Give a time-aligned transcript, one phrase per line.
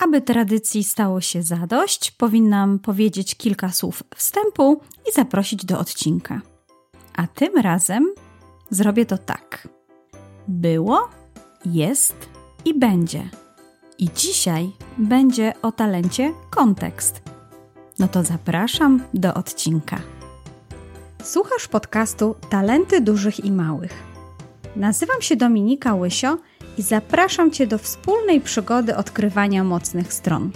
[0.00, 6.40] Aby tradycji stało się zadość, powinnam powiedzieć kilka słów wstępu i zaprosić do odcinka.
[7.16, 8.14] A tym razem
[8.70, 9.68] zrobię to tak.
[10.48, 11.08] Było,
[11.64, 12.14] jest
[12.64, 13.28] i będzie.
[13.98, 17.22] I dzisiaj będzie o talencie kontekst.
[17.98, 19.98] No to zapraszam do odcinka.
[21.22, 24.02] Słuchasz podcastu Talenty Dużych i Małych.
[24.76, 26.38] Nazywam się Dominika Łysio
[26.78, 30.50] i zapraszam Cię do wspólnej przygody odkrywania mocnych stron.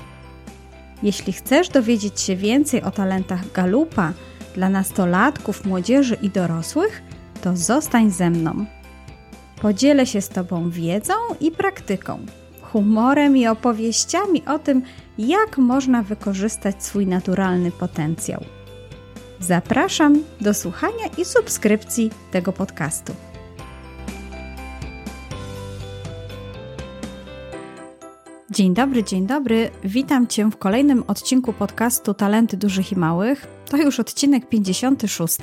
[1.03, 4.13] Jeśli chcesz dowiedzieć się więcej o talentach Galupa
[4.55, 7.03] dla nastolatków, młodzieży i dorosłych,
[7.43, 8.67] to zostań ze mną.
[9.63, 12.19] Podzielę się z Tobą wiedzą i praktyką,
[12.63, 14.83] humorem i opowieściami o tym,
[15.19, 18.45] jak można wykorzystać swój naturalny potencjał.
[19.41, 23.30] Zapraszam do słuchania i subskrypcji tego podcastu.
[28.51, 29.71] Dzień dobry, dzień dobry.
[29.85, 33.47] Witam Cię w kolejnym odcinku podcastu Talenty Dużych i Małych.
[33.69, 35.39] To już odcinek 56,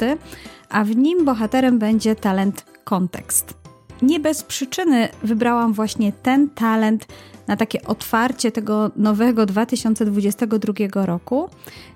[0.70, 3.54] a w nim bohaterem będzie talent kontekst.
[4.02, 7.08] Nie bez przyczyny wybrałam właśnie ten talent
[7.48, 11.50] na takie otwarcie tego nowego 2022 roku,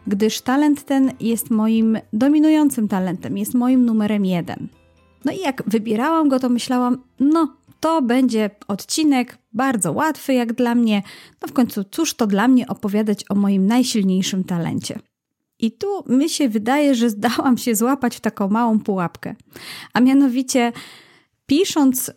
[0.07, 4.67] gdyż talent ten jest moim dominującym talentem, jest moim numerem jeden.
[5.25, 10.75] No i jak wybierałam go, to myślałam, no to będzie odcinek bardzo łatwy jak dla
[10.75, 11.03] mnie.
[11.41, 14.99] No w końcu, cóż to dla mnie opowiadać o moim najsilniejszym talencie.
[15.59, 19.35] I tu mi się wydaje, że zdałam się złapać w taką małą pułapkę.
[19.93, 20.71] A mianowicie,
[21.45, 22.13] pisząc y,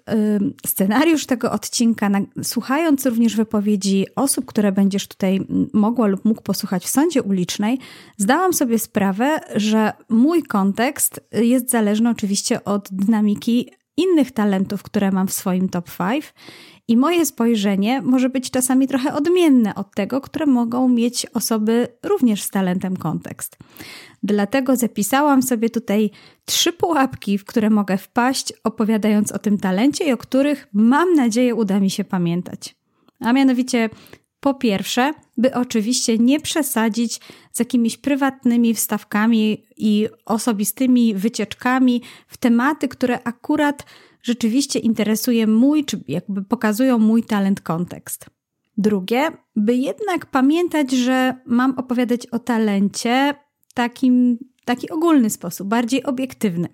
[0.67, 6.85] scenariusz tego odcinka, na, słuchając również wypowiedzi osób, które będziesz tutaj mogła lub mógł posłuchać
[6.85, 7.79] w sądzie ulicznej,
[8.17, 15.29] zdałam sobie sprawę, że mój kontekst jest zależny oczywiście od dynamiki innych talentów, które mam
[15.29, 16.35] w swoim top 5
[16.89, 22.43] i moje spojrzenie może być czasami trochę odmienne od tego, które mogą mieć osoby również
[22.43, 23.57] z talentem kontekst.
[24.23, 26.11] Dlatego zapisałam sobie tutaj
[26.45, 31.55] trzy pułapki, w które mogę wpaść, opowiadając o tym talencie i o których mam nadzieję
[31.55, 32.77] uda mi się pamiętać.
[33.21, 33.91] A mianowicie
[34.45, 37.21] po pierwsze, by oczywiście nie przesadzić
[37.53, 43.87] z jakimiś prywatnymi wstawkami i osobistymi wycieczkami w tematy, które akurat
[44.23, 48.27] rzeczywiście interesuje mój, czy jakby pokazują mój talent kontekst.
[48.77, 53.35] Drugie, by jednak pamiętać, że mam opowiadać o talencie
[53.75, 56.69] takim, taki ogólny sposób, bardziej obiektywny.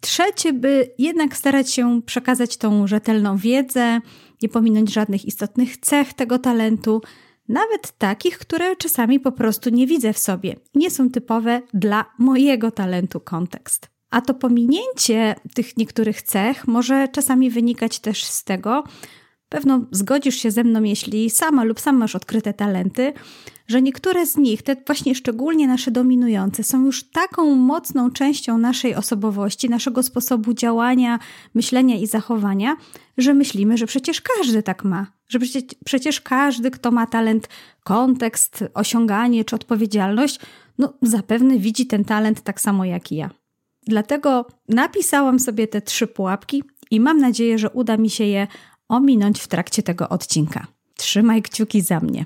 [0.00, 4.00] Trzecie, by jednak starać się przekazać tą rzetelną wiedzę,
[4.42, 7.02] nie pominąć żadnych istotnych cech tego talentu,
[7.48, 12.70] nawet takich, które czasami po prostu nie widzę w sobie, nie są typowe dla mojego
[12.70, 13.90] talentu kontekst.
[14.10, 18.84] A to pominięcie tych niektórych cech może czasami wynikać też z tego,
[19.50, 23.12] pewno zgodzisz się ze mną, jeśli sama lub sam masz odkryte talenty,
[23.68, 28.94] że niektóre z nich, te właśnie szczególnie nasze dominujące, są już taką mocną częścią naszej
[28.94, 31.18] osobowości, naszego sposobu działania,
[31.54, 32.76] myślenia i zachowania,
[33.18, 37.48] że myślimy, że przecież każdy tak ma, że przecież, przecież każdy, kto ma talent,
[37.84, 40.40] kontekst, osiąganie czy odpowiedzialność,
[40.78, 43.30] no zapewne widzi ten talent tak samo jak i ja.
[43.86, 48.46] Dlatego napisałam sobie te trzy pułapki i mam nadzieję, że uda mi się je
[48.90, 50.66] ominąć w trakcie tego odcinka.
[50.96, 52.24] Trzymaj kciuki za mnie.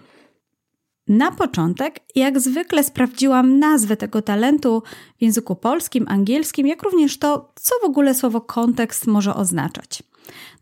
[1.08, 4.82] Na początek, jak zwykle, sprawdziłam nazwę tego talentu
[5.18, 10.02] w języku polskim, angielskim, jak również to, co w ogóle słowo kontekst może oznaczać.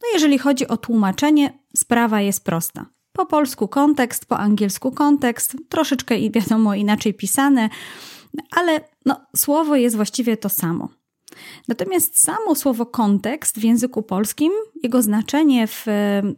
[0.03, 2.87] No, jeżeli chodzi o tłumaczenie, sprawa jest prosta.
[3.13, 7.69] Po polsku kontekst, po angielsku kontekst, troszeczkę wiadomo inaczej pisane,
[8.51, 10.89] ale no, słowo jest właściwie to samo.
[11.69, 15.87] Natomiast samo słowo kontekst w języku polskim, jego znaczenie w,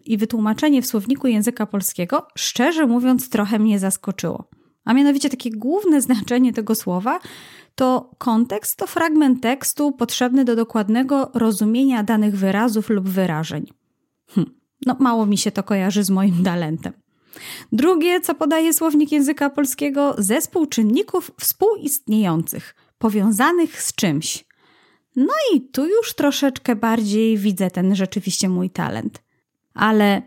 [0.05, 4.45] i wytłumaczenie w słowniku języka polskiego, szczerze mówiąc, trochę mnie zaskoczyło.
[4.85, 7.21] A mianowicie takie główne znaczenie tego słowa
[7.75, 13.67] to kontekst to fragment tekstu potrzebny do dokładnego rozumienia danych wyrazów lub wyrażeń.
[14.31, 14.55] Hm,
[14.87, 16.93] no mało mi się to kojarzy z moim talentem.
[17.73, 24.45] Drugie, co podaje słownik języka polskiego, zespół czynników współistniejących, powiązanych z czymś.
[25.17, 29.23] No i tu już troszeczkę bardziej widzę ten rzeczywiście mój talent.
[29.75, 30.23] Ale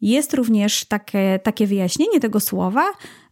[0.00, 2.84] jest również takie, takie wyjaśnienie tego słowa,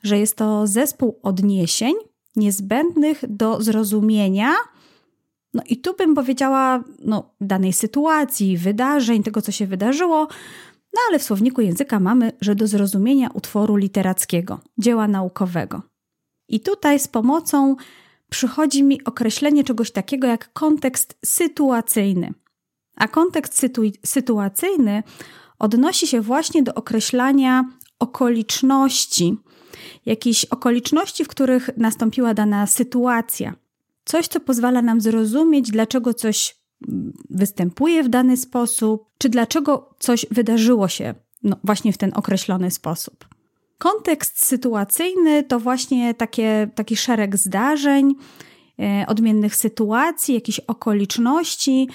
[0.02, 1.94] że jest to zespół odniesień
[2.36, 4.54] niezbędnych do zrozumienia.
[5.54, 10.28] No i tu bym powiedziała, no, danej sytuacji, wydarzeń, tego, co się wydarzyło,
[10.92, 15.82] no ale w słowniku języka mamy, że do zrozumienia utworu literackiego, dzieła naukowego.
[16.48, 17.76] I tutaj z pomocą
[18.31, 22.34] przychodzi mi określenie czegoś takiego jak kontekst sytuacyjny.
[22.96, 25.02] A kontekst sytu- sytuacyjny
[25.58, 27.64] odnosi się właśnie do określania
[27.99, 29.37] okoliczności,
[30.06, 33.55] jakieś okoliczności, w których nastąpiła dana sytuacja.
[34.05, 36.56] Coś, co pozwala nam zrozumieć, dlaczego coś
[37.31, 43.35] występuje w dany sposób, czy dlaczego coś wydarzyło się no, właśnie w ten określony sposób.
[43.78, 48.14] Kontekst sytuacyjny to właśnie takie, taki szereg zdarzeń,
[48.78, 51.88] e, odmiennych sytuacji, jakichś okoliczności,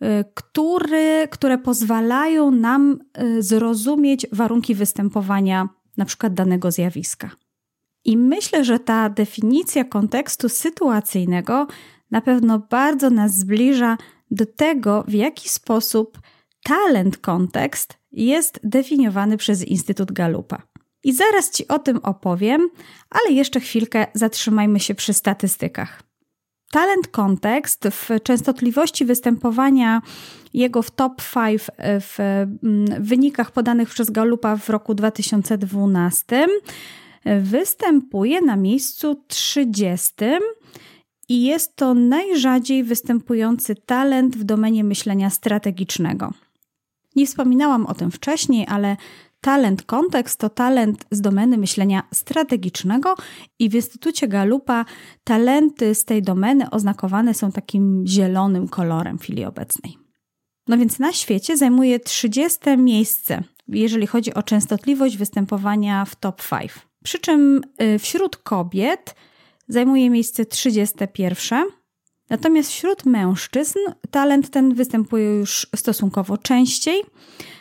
[0.00, 7.30] e, który, które pozwalają nam e, zrozumieć warunki występowania na przykład danego zjawiska.
[8.04, 11.66] I myślę, że ta definicja kontekstu sytuacyjnego
[12.10, 13.96] na pewno bardzo nas zbliża
[14.30, 16.18] do tego, w jaki sposób
[16.64, 20.73] talent kontekst jest definiowany przez Instytut Galupa.
[21.04, 22.68] I zaraz Ci o tym opowiem,
[23.10, 26.02] ale jeszcze chwilkę zatrzymajmy się przy statystykach.
[26.70, 30.02] Talent kontekst w częstotliwości występowania
[30.54, 31.62] jego w top 5
[32.00, 36.46] w mm, wynikach podanych przez Galupa w roku 2012
[37.40, 40.14] występuje na miejscu 30
[41.28, 46.32] i jest to najrzadziej występujący talent w domenie myślenia strategicznego.
[47.16, 48.96] Nie wspominałam o tym wcześniej, ale
[49.44, 53.14] talent kontekst to talent z domeny myślenia strategicznego
[53.58, 54.84] i w Instytucie Galupa
[55.24, 59.98] talenty z tej domeny oznakowane są takim zielonym kolorem w chwili obecnej.
[60.68, 66.72] No więc na świecie zajmuje 30 miejsce, jeżeli chodzi o częstotliwość występowania w top 5.
[67.04, 69.14] Przy czym y, wśród kobiet
[69.68, 71.64] zajmuje miejsce 31,
[72.30, 73.78] natomiast wśród mężczyzn
[74.10, 77.02] talent ten występuje już stosunkowo częściej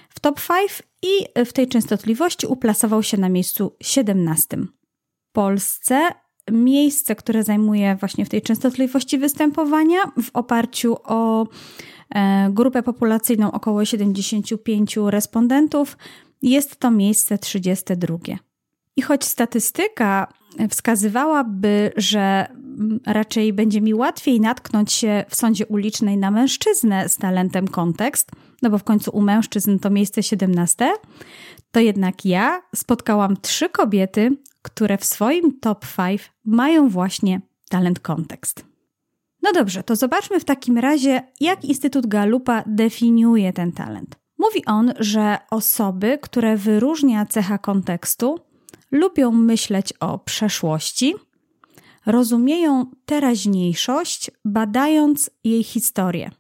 [0.10, 4.58] w top 5 i w tej częstotliwości uplasował się na miejscu 17.
[5.30, 6.10] W Polsce
[6.52, 11.48] miejsce, które zajmuje właśnie w tej częstotliwości występowania w oparciu o
[12.16, 15.98] e, grupę populacyjną około 75 respondentów,
[16.42, 18.18] jest to miejsce 32.
[18.96, 20.34] I choć statystyka
[20.70, 22.48] wskazywałaby, że
[23.06, 28.32] raczej będzie mi łatwiej natknąć się w sądzie ulicznej na mężczyznę z talentem kontekst,
[28.62, 30.92] no bo w końcu u mężczyzn to miejsce 17,
[31.72, 38.66] to jednak ja spotkałam trzy kobiety, które w swoim top 5 mają właśnie talent kontekst.
[39.42, 44.16] No dobrze, to zobaczmy w takim razie, jak Instytut Galupa definiuje ten talent.
[44.38, 48.40] Mówi on, że osoby, które wyróżnia cecha kontekstu,
[48.92, 51.16] lubią myśleć o przeszłości,
[52.06, 56.32] rozumieją teraźniejszość, badając jej historię.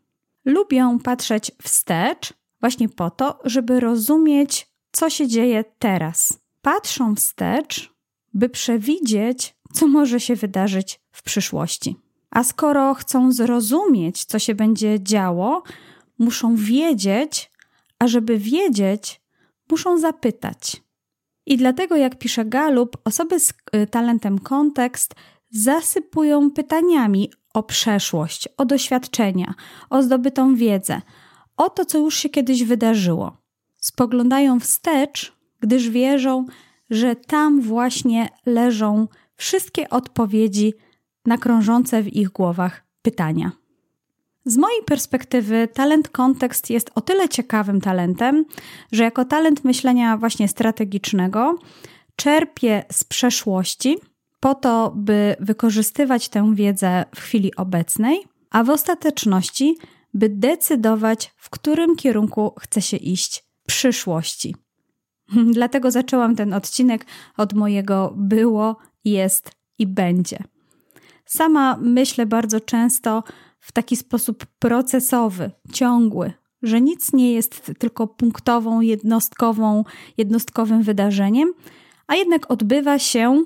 [0.45, 6.39] Lubią patrzeć wstecz, właśnie po to, żeby rozumieć, co się dzieje teraz.
[6.61, 7.93] Patrzą wstecz,
[8.33, 11.95] by przewidzieć, co może się wydarzyć w przyszłości.
[12.31, 15.63] A skoro chcą zrozumieć, co się będzie działo,
[16.19, 17.51] muszą wiedzieć,
[17.99, 19.21] a żeby wiedzieć,
[19.71, 20.83] muszą zapytać.
[21.45, 25.15] I dlatego, jak pisze Galup, osoby z y, talentem kontekst
[25.53, 29.53] zasypują pytaniami o przeszłość, o doświadczenia,
[29.89, 31.01] o zdobytą wiedzę,
[31.57, 33.37] o to, co już się kiedyś wydarzyło.
[33.77, 36.45] Spoglądają wstecz, gdyż wierzą,
[36.89, 40.73] że tam właśnie leżą wszystkie odpowiedzi
[41.25, 43.51] na krążące w ich głowach pytania.
[44.45, 48.45] Z mojej perspektywy, talent kontekst jest o tyle ciekawym talentem,
[48.91, 51.59] że jako talent myślenia właśnie strategicznego
[52.15, 53.97] czerpie z przeszłości
[54.43, 59.77] po to, by wykorzystywać tę wiedzę w chwili obecnej, a w ostateczności,
[60.13, 64.55] by decydować, w którym kierunku chce się iść w przyszłości.
[65.53, 67.05] Dlatego zaczęłam ten odcinek
[67.37, 70.37] od mojego było, jest i będzie.
[71.25, 73.23] Sama myślę bardzo często
[73.59, 79.83] w taki sposób procesowy, ciągły, że nic nie jest tylko punktową, jednostkową,
[80.17, 81.53] jednostkowym wydarzeniem,
[82.07, 83.45] a jednak odbywa się,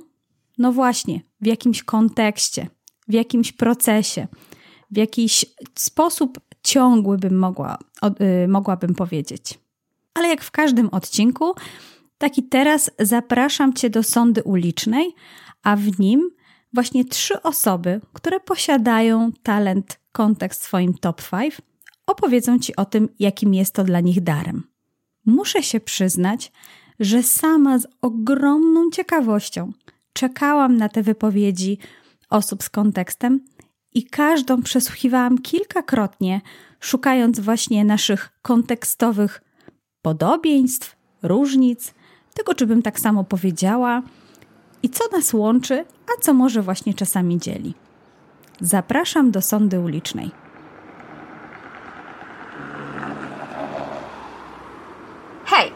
[0.57, 2.67] no właśnie, w jakimś kontekście,
[3.07, 4.27] w jakimś procesie,
[4.91, 5.45] w jakiś
[5.75, 7.77] sposób ciągły bym mogła,
[8.19, 9.59] yy, mogłabym powiedzieć.
[10.13, 11.53] Ale jak w każdym odcinku,
[12.17, 15.15] taki teraz zapraszam Cię do sądy ulicznej,
[15.63, 16.29] a w nim
[16.73, 21.61] właśnie trzy osoby, które posiadają talent kontekst w swoim top 5,
[22.07, 24.63] opowiedzą Ci o tym, jakim jest to dla nich darem.
[25.25, 26.51] Muszę się przyznać,
[26.99, 29.71] że sama z ogromną ciekawością
[30.17, 31.77] czekałam na te wypowiedzi
[32.29, 33.39] osób z kontekstem
[33.93, 36.41] i każdą przesłuchiwałam kilkakrotnie,
[36.79, 39.41] szukając właśnie naszych kontekstowych
[40.01, 41.93] podobieństw, różnic,
[42.33, 44.01] tego, czy bym tak samo powiedziała
[44.83, 47.73] i co nas łączy, a co może właśnie czasami dzieli.
[48.61, 50.31] Zapraszam do sądy ulicznej.
[55.45, 55.71] Hej,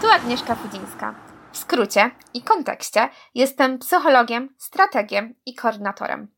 [0.00, 1.33] tu Agnieszka Fudzińska.
[1.54, 6.34] W skrócie i kontekście jestem psychologiem, strategiem i koordynatorem.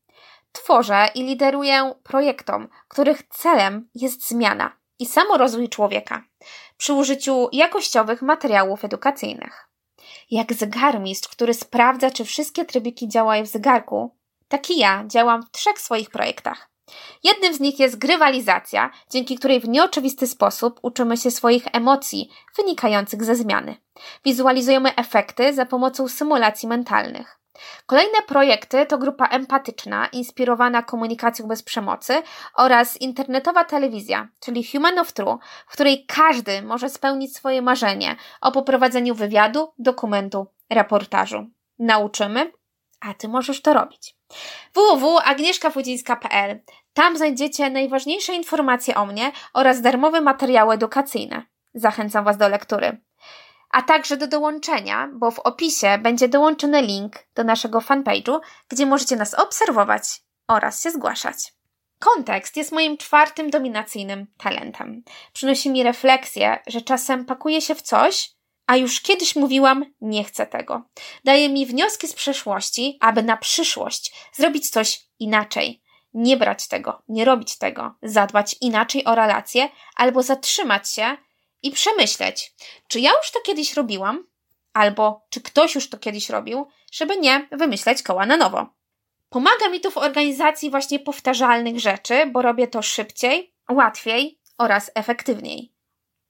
[0.51, 6.23] Tworzę i lideruję projektom, których celem jest zmiana i samorozwój człowieka
[6.77, 9.69] przy użyciu jakościowych materiałów edukacyjnych.
[10.31, 14.15] Jak zegarmistrz, który sprawdza, czy wszystkie trybiki działają w zegarku,
[14.47, 16.69] taki ja działam w trzech swoich projektach.
[17.23, 23.23] Jednym z nich jest grywalizacja, dzięki której w nieoczywisty sposób uczymy się swoich emocji wynikających
[23.23, 23.75] ze zmiany.
[24.25, 27.39] Wizualizujemy efekty za pomocą symulacji mentalnych.
[27.85, 32.21] Kolejne projekty to grupa empatyczna, inspirowana komunikacją bez przemocy
[32.55, 38.51] oraz internetowa telewizja, czyli Human of True, w której każdy może spełnić swoje marzenie o
[38.51, 41.47] poprowadzeniu wywiadu, dokumentu, reportażu.
[41.79, 42.51] Nauczymy,
[42.99, 44.15] a ty możesz to robić.
[44.73, 46.59] www.agnieszkafudzińska.pl
[46.93, 51.45] Tam znajdziecie najważniejsze informacje o mnie oraz darmowe materiały edukacyjne.
[51.73, 53.01] Zachęcam Was do lektury
[53.69, 58.39] a także do dołączenia, bo w opisie będzie dołączony link do naszego fanpage'u,
[58.69, 60.03] gdzie możecie nas obserwować
[60.47, 61.53] oraz się zgłaszać.
[61.99, 65.03] Kontekst jest moim czwartym dominacyjnym talentem.
[65.33, 68.31] Przynosi mi refleksję, że czasem pakuję się w coś,
[68.67, 70.81] a już kiedyś mówiłam, nie chcę tego.
[71.23, 75.81] Daje mi wnioski z przeszłości, aby na przyszłość zrobić coś inaczej.
[76.13, 81.17] Nie brać tego, nie robić tego, zadbać inaczej o relacje albo zatrzymać się
[81.61, 82.53] i przemyśleć,
[82.87, 84.27] czy ja już to kiedyś robiłam,
[84.73, 88.67] albo czy ktoś już to kiedyś robił, żeby nie wymyślać koła na nowo.
[89.29, 95.76] Pomaga mi to w organizacji właśnie powtarzalnych rzeczy, bo robię to szybciej, łatwiej oraz efektywniej.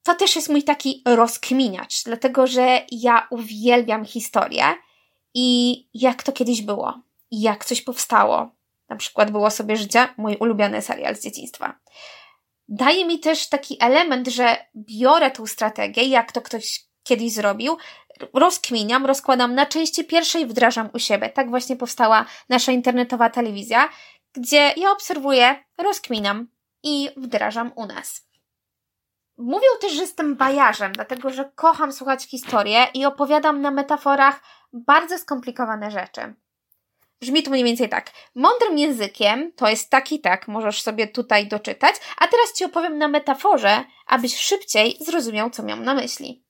[0.07, 4.63] To też jest mój taki rozkminiacz, dlatego że ja uwielbiam historię
[5.33, 8.51] i jak to kiedyś było, jak coś powstało.
[8.89, 11.79] Na przykład było sobie życie, mój ulubiony serial z dzieciństwa
[12.69, 17.77] daje mi też taki element, że biorę tą strategię, jak to ktoś kiedyś zrobił,
[18.33, 21.29] rozkminiam, rozkładam na części pierwszej, wdrażam u siebie.
[21.29, 23.89] Tak właśnie powstała nasza internetowa telewizja,
[24.33, 26.47] gdzie ja obserwuję, rozkminiam
[26.83, 28.26] i wdrażam u nas.
[29.37, 34.41] Mówią też, że jestem bajarzem, dlatego że kocham słuchać historię i opowiadam na metaforach
[34.73, 36.33] bardzo skomplikowane rzeczy.
[37.21, 38.11] Brzmi to mniej więcej tak.
[38.35, 42.97] Mądrym językiem to jest tak i tak, możesz sobie tutaj doczytać, a teraz Ci opowiem
[42.97, 46.43] na metaforze, abyś szybciej zrozumiał, co miałam na myśli.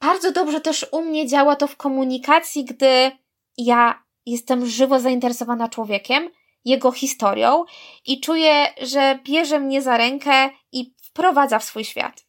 [0.00, 3.10] Bardzo dobrze też u mnie działa to w komunikacji, gdy
[3.56, 6.30] ja jestem żywo zainteresowana człowiekiem,
[6.64, 7.64] jego historią
[8.04, 12.26] i czuję, że bierze mnie za rękę i wprowadza w swój świat.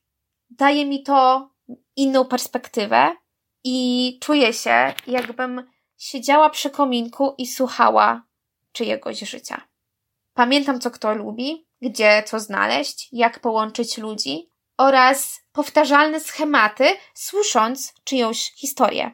[0.49, 1.49] Daje mi to
[1.95, 3.15] inną perspektywę
[3.63, 8.23] i czuję się, jakbym siedziała przy kominku i słuchała
[8.71, 9.67] czyjegoś życia.
[10.33, 18.51] Pamiętam, co kto lubi, gdzie co znaleźć, jak połączyć ludzi oraz powtarzalne schematy, słysząc czyjąś
[18.51, 19.11] historię.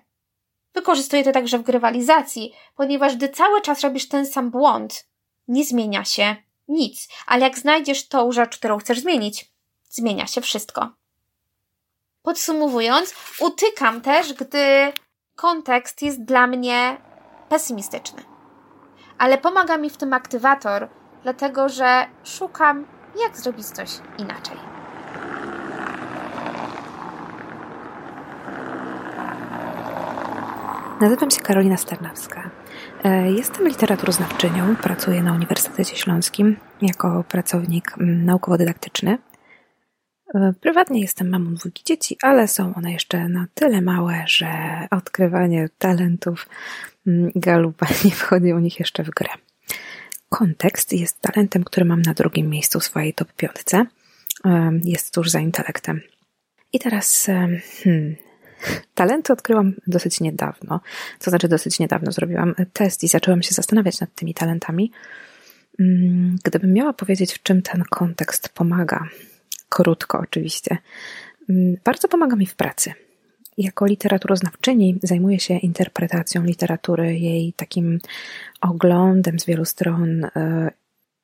[0.73, 5.07] Wykorzystuję to także w grywalizacji, ponieważ gdy cały czas robisz ten sam błąd,
[5.47, 6.35] nie zmienia się
[6.67, 9.54] nic, ale jak znajdziesz tą rzecz, którą chcesz zmienić,
[9.95, 10.89] zmienia się wszystko.
[12.21, 14.93] Podsumowując, utykam też, gdy
[15.35, 16.97] kontekst jest dla mnie
[17.49, 18.23] pesymistyczny.
[19.17, 20.89] Ale pomaga mi w tym aktywator,
[21.23, 22.85] dlatego że szukam,
[23.19, 24.57] jak zrobić coś inaczej.
[31.01, 32.49] Nazywam się Karolina Sternawska.
[33.03, 39.17] E, jestem literaturoznawczynią, pracuję na Uniwersytecie Śląskim jako pracownik mm, naukowo-dydaktyczny
[40.61, 44.47] prywatnie jestem mamą dwójki dzieci, ale są one jeszcze na tyle małe, że
[44.91, 46.49] odkrywanie talentów
[47.07, 49.29] mm, galupa nie wchodzi u nich jeszcze w grę.
[50.29, 53.85] Kontekst jest talentem, który mam na drugim miejscu w swojej top piątce.
[54.45, 56.01] E, jest tuż za intelektem.
[56.73, 57.47] I teraz e,
[57.83, 58.15] hmm,
[58.95, 60.79] talenty odkryłam dosyć niedawno.
[61.19, 64.91] To znaczy dosyć niedawno zrobiłam test i zaczęłam się zastanawiać nad tymi talentami.
[65.79, 69.09] Mm, gdybym miała powiedzieć, w czym ten kontekst pomaga
[69.69, 70.77] krótko oczywiście.
[71.49, 72.93] Mm, bardzo pomaga mi w pracy.
[73.57, 77.99] Jako literaturoznawczyni zajmuję się interpretacją literatury, jej takim
[78.61, 80.71] oglądem z wielu stron, e,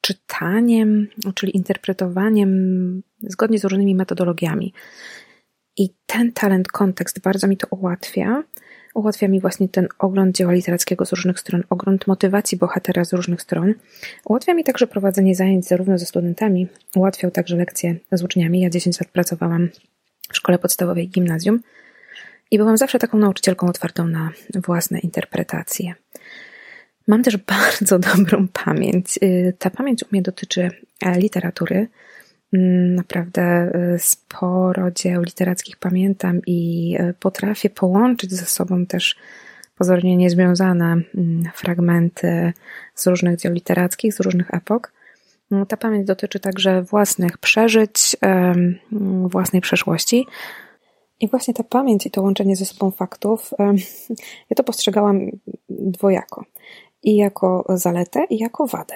[0.01, 4.73] czytaniem, czyli interpretowaniem zgodnie z różnymi metodologiami.
[5.77, 8.43] I ten talent, kontekst bardzo mi to ułatwia.
[8.93, 13.41] Ułatwia mi właśnie ten ogląd dzieła literackiego z różnych stron, ogląd motywacji bohatera z różnych
[13.41, 13.73] stron.
[14.25, 18.61] Ułatwia mi także prowadzenie zajęć zarówno ze studentami, ułatwiał także lekcje z uczniami.
[18.61, 19.69] Ja 10 lat pracowałam
[20.31, 21.59] w szkole podstawowej gimnazjum
[22.51, 25.93] i byłam zawsze taką nauczycielką otwartą na własne interpretacje.
[27.07, 29.19] Mam też bardzo dobrą pamięć.
[29.23, 30.69] Y, ta pamięć u mnie dotyczy
[31.15, 31.87] literatury,
[32.95, 39.15] naprawdę y, sporo dzieł literackich pamiętam i y, potrafię połączyć ze sobą też
[39.77, 42.53] pozornie niezwiązane mm, fragmenty
[42.95, 44.93] z różnych dzieł literackich, z różnych epok.
[45.51, 48.17] Mm, ta pamięć dotyczy także własnych przeżyć,
[49.25, 50.27] własnej przeszłości.
[51.19, 53.51] I właśnie ta pamięć i to łączenie ze sobą faktów,
[54.49, 55.29] ja to postrzegałam
[55.69, 56.45] dwojako.
[57.03, 58.95] I jako zaletę, i jako wadę.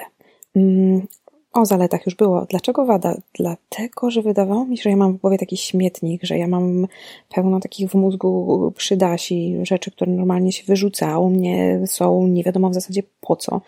[1.56, 2.46] O zaletach już było.
[2.50, 3.16] Dlaczego wada?
[3.34, 6.86] Dlatego, że wydawało mi się, że ja mam w głowie taki śmietnik, że ja mam
[7.28, 12.70] pełno takich w mózgu przydasi, rzeczy, które normalnie się wyrzuca, u mnie są nie wiadomo
[12.70, 13.60] w zasadzie po co.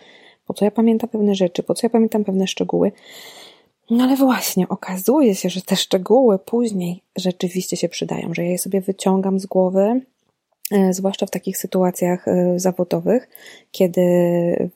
[0.46, 2.92] Po co ja pamiętam pewne rzeczy, po co ja pamiętam pewne szczegóły.
[3.90, 8.58] No ale właśnie, okazuje się, że te szczegóły później rzeczywiście się przydają, że ja je
[8.58, 10.00] sobie wyciągam z głowy,
[10.70, 13.28] E, zwłaszcza w takich sytuacjach e, zawodowych,
[13.70, 14.02] kiedy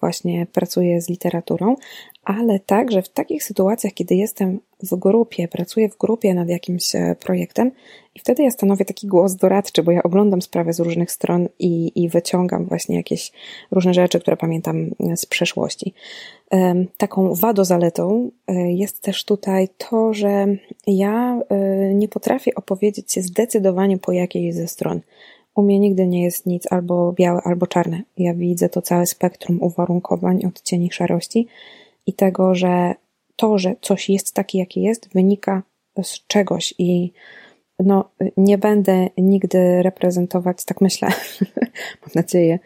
[0.01, 1.77] właśnie pracuję z literaturą,
[2.25, 7.17] ale także w takich sytuacjach, kiedy jestem w grupie, pracuję w grupie nad jakimś e,
[7.21, 7.71] projektem
[8.15, 12.03] i wtedy ja stanowię taki głos doradczy, bo ja oglądam sprawę z różnych stron i,
[12.03, 13.33] i wyciągam właśnie jakieś
[13.71, 15.95] różne rzeczy, które pamiętam z przeszłości.
[16.97, 18.31] Taką wadą zaletą
[18.69, 20.47] jest też tutaj to, że
[20.87, 21.41] ja
[21.95, 25.01] nie potrafię opowiedzieć się zdecydowanie po jakiej ze stron.
[25.55, 28.03] U mnie nigdy nie jest nic albo białe, albo czarne.
[28.19, 31.47] Ja widzę to całe spektrum uwarunkowań, odcieni szarości
[32.07, 32.95] i tego, że
[33.37, 35.63] to, że coś jest takie, jakie jest, wynika
[36.03, 37.13] z czegoś i
[37.79, 41.09] no, nie będę nigdy reprezentować, tak myślę,
[42.03, 42.59] mam nadzieję,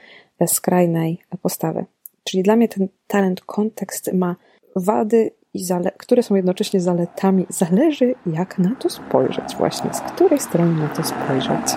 [0.46, 1.84] skrajnej postawy.
[2.24, 4.36] Czyli dla mnie ten talent, kontekst ma
[4.76, 7.46] wady, i zale- które są jednocześnie zaletami.
[7.48, 11.76] Zależy, jak na to spojrzeć, właśnie z której strony na to spojrzeć.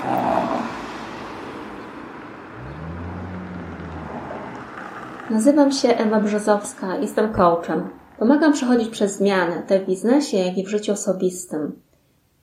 [5.30, 7.90] Nazywam się Ewa Brzozowska, jestem coachem.
[8.20, 11.82] Pomagam przechodzić przez zmiany, te w biznesie, jak i w życiu osobistym.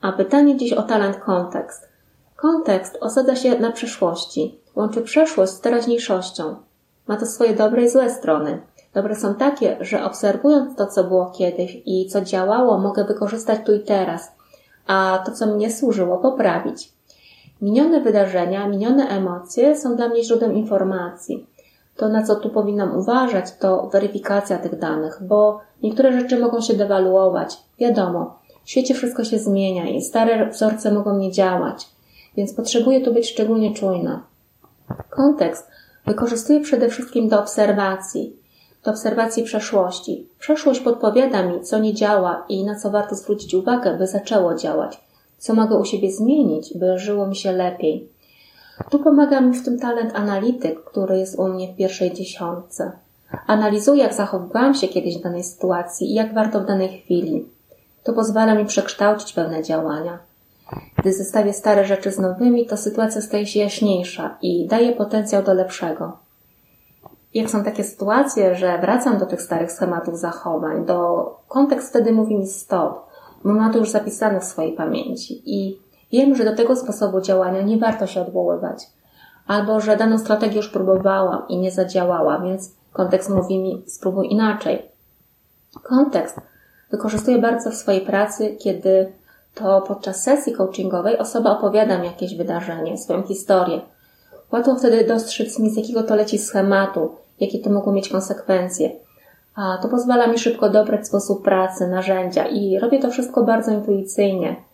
[0.00, 1.88] A pytanie dziś o talent kontekst.
[2.36, 6.56] Kontekst osadza się na przeszłości, łączy przeszłość z teraźniejszością.
[7.06, 8.62] Ma to swoje dobre i złe strony.
[8.94, 13.75] Dobre są takie, że obserwując to, co było kiedyś i co działało, mogę wykorzystać tu
[13.75, 14.32] i teraz,
[14.86, 16.92] a to, co mi nie służyło, poprawić.
[17.62, 21.46] Minione wydarzenia, minione emocje są dla mnie źródłem informacji
[21.97, 26.75] to na co tu powinnam uważać, to weryfikacja tych danych, bo niektóre rzeczy mogą się
[26.75, 27.56] dewaluować.
[27.78, 31.89] Wiadomo, w świecie wszystko się zmienia i stare wzorce mogą nie działać,
[32.37, 34.23] więc potrzebuję tu być szczególnie czujna.
[35.11, 35.71] Kontekst
[36.06, 38.37] wykorzystuję przede wszystkim do obserwacji,
[38.85, 40.28] do obserwacji przeszłości.
[40.39, 45.00] Przeszłość podpowiada mi, co nie działa i na co warto zwrócić uwagę, by zaczęło działać,
[45.39, 48.09] co mogę u siebie zmienić, by żyło mi się lepiej.
[48.91, 52.93] Tu pomaga mi w tym talent analityk, który jest u mnie w pierwszej dziesiątce.
[53.47, 57.49] Analizuję, jak zachowywałam się kiedyś w danej sytuacji i jak warto w danej chwili.
[58.02, 60.19] To pozwala mi przekształcić pewne działania.
[60.99, 65.54] Gdy zestawię stare rzeczy z nowymi, to sytuacja staje się jaśniejsza i daje potencjał do
[65.54, 66.19] lepszego.
[67.34, 72.36] Jak są takie sytuacje, że wracam do tych starych schematów zachowań, do kontekst wtedy mówi
[72.36, 73.06] mi stop,
[73.45, 75.78] bo ma to już zapisane w swojej pamięci i
[76.16, 78.86] Wiem, że do tego sposobu działania nie warto się odwoływać.
[79.46, 84.82] Albo, że daną strategię już próbowałam i nie zadziałała, więc kontekst mówi mi spróbuj inaczej.
[85.82, 86.40] Kontekst
[86.90, 89.12] wykorzystuję bardzo w swojej pracy, kiedy
[89.54, 93.80] to podczas sesji coachingowej osoba opowiada mi jakieś wydarzenie, swoją historię.
[94.52, 98.90] Łatwo wtedy dostrzec mi, z jakiego to leci schematu, jakie to mogło mieć konsekwencje.
[99.54, 104.65] A to pozwala mi szybko dobrać sposób pracy, narzędzia i robię to wszystko bardzo intuicyjnie.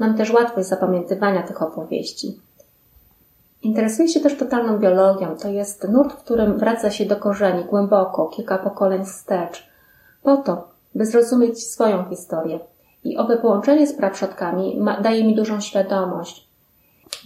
[0.00, 2.40] Mam też łatwość zapamiętywania tych opowieści.
[3.62, 5.36] Interesuję się też totalną biologią.
[5.36, 9.68] To jest nurt, w którym wraca się do korzeni głęboko, kilka pokoleń wstecz,
[10.22, 12.60] po to, by zrozumieć swoją historię.
[13.04, 16.48] I owe połączenie z praprzodkami ma, daje mi dużą świadomość.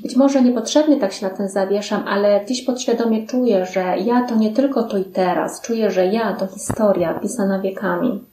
[0.03, 4.37] Być może niepotrzebnie tak się na tym zawieszam, ale gdzieś podświadomie czuję, że ja to
[4.37, 5.61] nie tylko tu i teraz.
[5.61, 8.25] Czuję, że ja to historia pisana wiekami.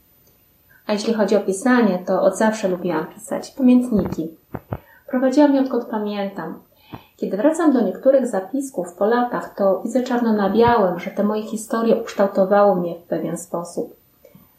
[0.87, 4.29] A jeśli chodzi o pisanie, to od zawsze lubiłam pisać pamiętniki.
[5.07, 6.59] Prowadziłam je odkąd pamiętam.
[7.17, 11.43] Kiedy wracam do niektórych zapisków po latach, to widzę czarno na białym, że te moje
[11.43, 13.95] historie ukształtowały mnie w pewien sposób.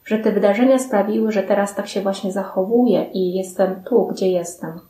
[0.04, 4.80] Że te wydarzenia sprawiły, że teraz tak się właśnie zachowuję i jestem tu, gdzie jestem.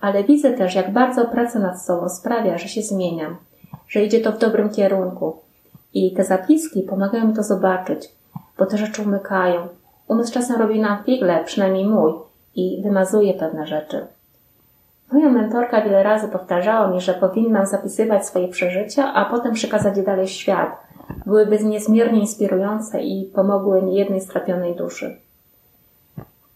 [0.00, 3.36] Ale widzę też, jak bardzo praca nad sobą sprawia, że się zmieniam,
[3.88, 5.36] że idzie to w dobrym kierunku.
[5.94, 8.08] I te zapiski pomagają mi to zobaczyć,
[8.58, 9.68] bo te rzeczy umykają,
[10.08, 12.12] Umysł czasem robi nam figle, przynajmniej mój,
[12.54, 14.06] i wymazuje pewne rzeczy.
[15.12, 20.02] Moja mentorka wiele razy powtarzała mi, że powinnam zapisywać swoje przeżycia, a potem przekazać je
[20.02, 20.76] dalej w świat.
[21.26, 25.16] Byłyby niezmiernie inspirujące i pomogły niejednej strapionej duszy.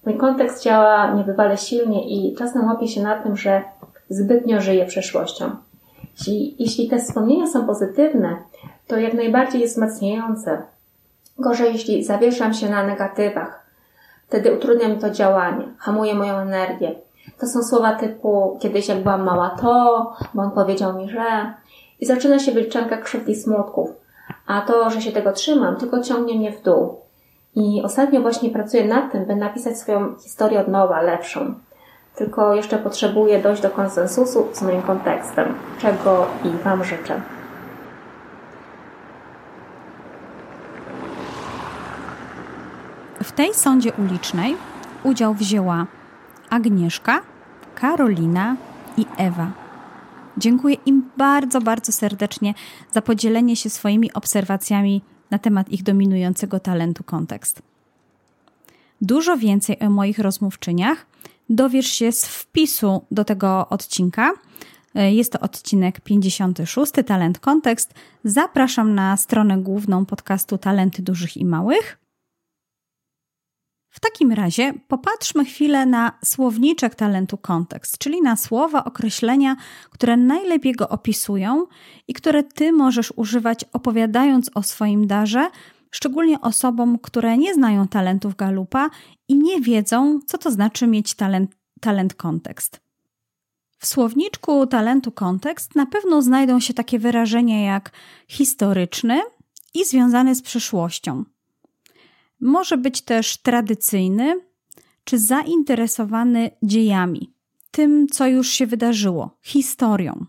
[0.07, 3.63] Mój kontekst działa niebywale silnie i czasem łapię się na tym, że
[4.09, 5.51] zbytnio żyję przeszłością.
[6.19, 8.37] Jeśli, jeśli te wspomnienia są pozytywne,
[8.87, 10.63] to jak najbardziej jest wzmacniające.
[11.41, 13.67] Gorzej, jeśli zawieszam się na negatywach.
[14.29, 16.95] Wtedy utrudnia mi to działanie, hamuje moją energię.
[17.39, 21.55] To są słowa typu kiedyś jak byłam mała to, bo on powiedział mi, że...
[22.01, 23.91] I zaczyna się wyliczanka krzywd i smutków.
[24.47, 27.01] A to, że się tego trzymam, tylko ciągnie mnie w dół.
[27.55, 31.55] I ostatnio właśnie pracuję nad tym, by napisać swoją historię od nowa, lepszą.
[32.17, 37.21] Tylko jeszcze potrzebuję dojść do konsensusu z moim kontekstem, czego i Wam życzę.
[43.23, 44.57] W tej sądzie ulicznej
[45.05, 45.87] udział wzięła
[46.51, 47.23] Agnieszka,
[47.75, 48.57] Karolina
[48.97, 49.53] i Ewa.
[50.39, 52.55] Dziękuję im bardzo, bardzo serdecznie
[52.93, 57.63] za podzielenie się swoimi obserwacjami na temat ich dominującego talentu kontekst.
[59.01, 61.07] Dużo więcej o moich rozmówczyniach
[61.51, 64.33] dowiesz się z wpisu do tego odcinka.
[64.95, 67.95] Jest to odcinek 56, Talent Kontekst.
[68.25, 72.00] Zapraszam na stronę główną podcastu Talenty Dużych i Małych.
[73.91, 79.57] W takim razie popatrzmy chwilę na słowniczek talentu kontekst, czyli na słowa, określenia,
[79.91, 81.67] które najlepiej go opisują
[82.09, 85.51] i które ty możesz używać opowiadając o swoim darze,
[85.91, 88.91] szczególnie osobom, które nie znają talentów Galupa
[89.29, 92.81] i nie wiedzą, co to znaczy mieć talent, talent kontekst.
[93.79, 97.93] W słowniczku talentu kontekst na pewno znajdą się takie wyrażenia jak
[98.29, 99.21] historyczny
[99.75, 101.25] i związany z przyszłością.
[102.41, 104.41] Może być też tradycyjny
[105.05, 107.33] czy zainteresowany dziejami,
[107.71, 110.27] tym, co już się wydarzyło, historią.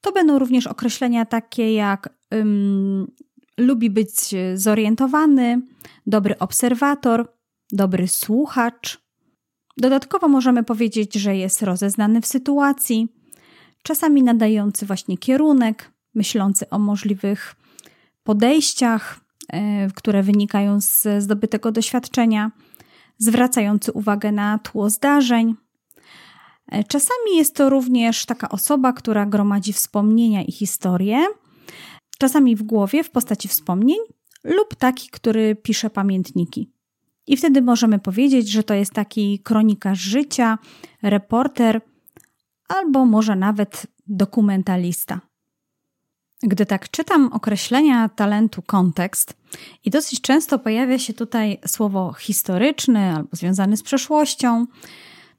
[0.00, 3.06] To będą również określenia takie jak um,
[3.58, 4.10] lubi być
[4.54, 5.62] zorientowany,
[6.06, 7.32] dobry obserwator,
[7.72, 9.02] dobry słuchacz.
[9.76, 13.08] Dodatkowo możemy powiedzieć, że jest rozeznany w sytuacji,
[13.82, 17.54] czasami nadający właśnie kierunek, myślący o możliwych
[18.22, 19.20] podejściach,
[19.94, 22.50] które wynikają z zdobytego doświadczenia,
[23.18, 25.54] zwracający uwagę na tło zdarzeń.
[26.68, 31.26] E, czasami jest to również taka osoba, która gromadzi wspomnienia i historie,
[32.18, 33.98] czasami w głowie w postaci wspomnień,
[34.44, 36.72] lub taki, który pisze pamiętniki.
[37.26, 40.58] I wtedy możemy powiedzieć, że to jest taki kronikarz życia,
[41.02, 41.80] reporter,
[42.68, 45.20] albo może nawet dokumentalista.
[46.42, 49.36] Gdy tak czytam określenia talentu kontekst,
[49.84, 54.66] i dosyć często pojawia się tutaj słowo historyczny albo związany z przeszłością,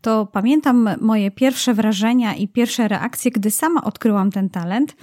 [0.01, 4.95] to pamiętam moje pierwsze wrażenia i pierwsze reakcje, gdy sama odkryłam ten talent,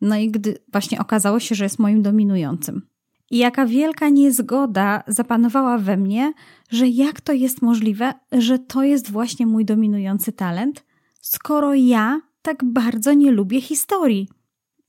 [0.00, 2.82] no i gdy właśnie okazało się, że jest moim dominującym.
[3.30, 6.32] I jaka wielka niezgoda zapanowała we mnie,
[6.70, 10.84] że jak to jest możliwe, że to jest właśnie mój dominujący talent,
[11.20, 14.28] skoro ja tak bardzo nie lubię historii.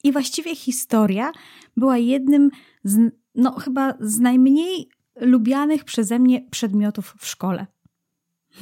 [0.04, 1.32] I właściwie historia
[1.78, 2.50] była jednym
[2.84, 7.68] z, no chyba z najmniej lubianych przeze mnie przedmiotów w szkole.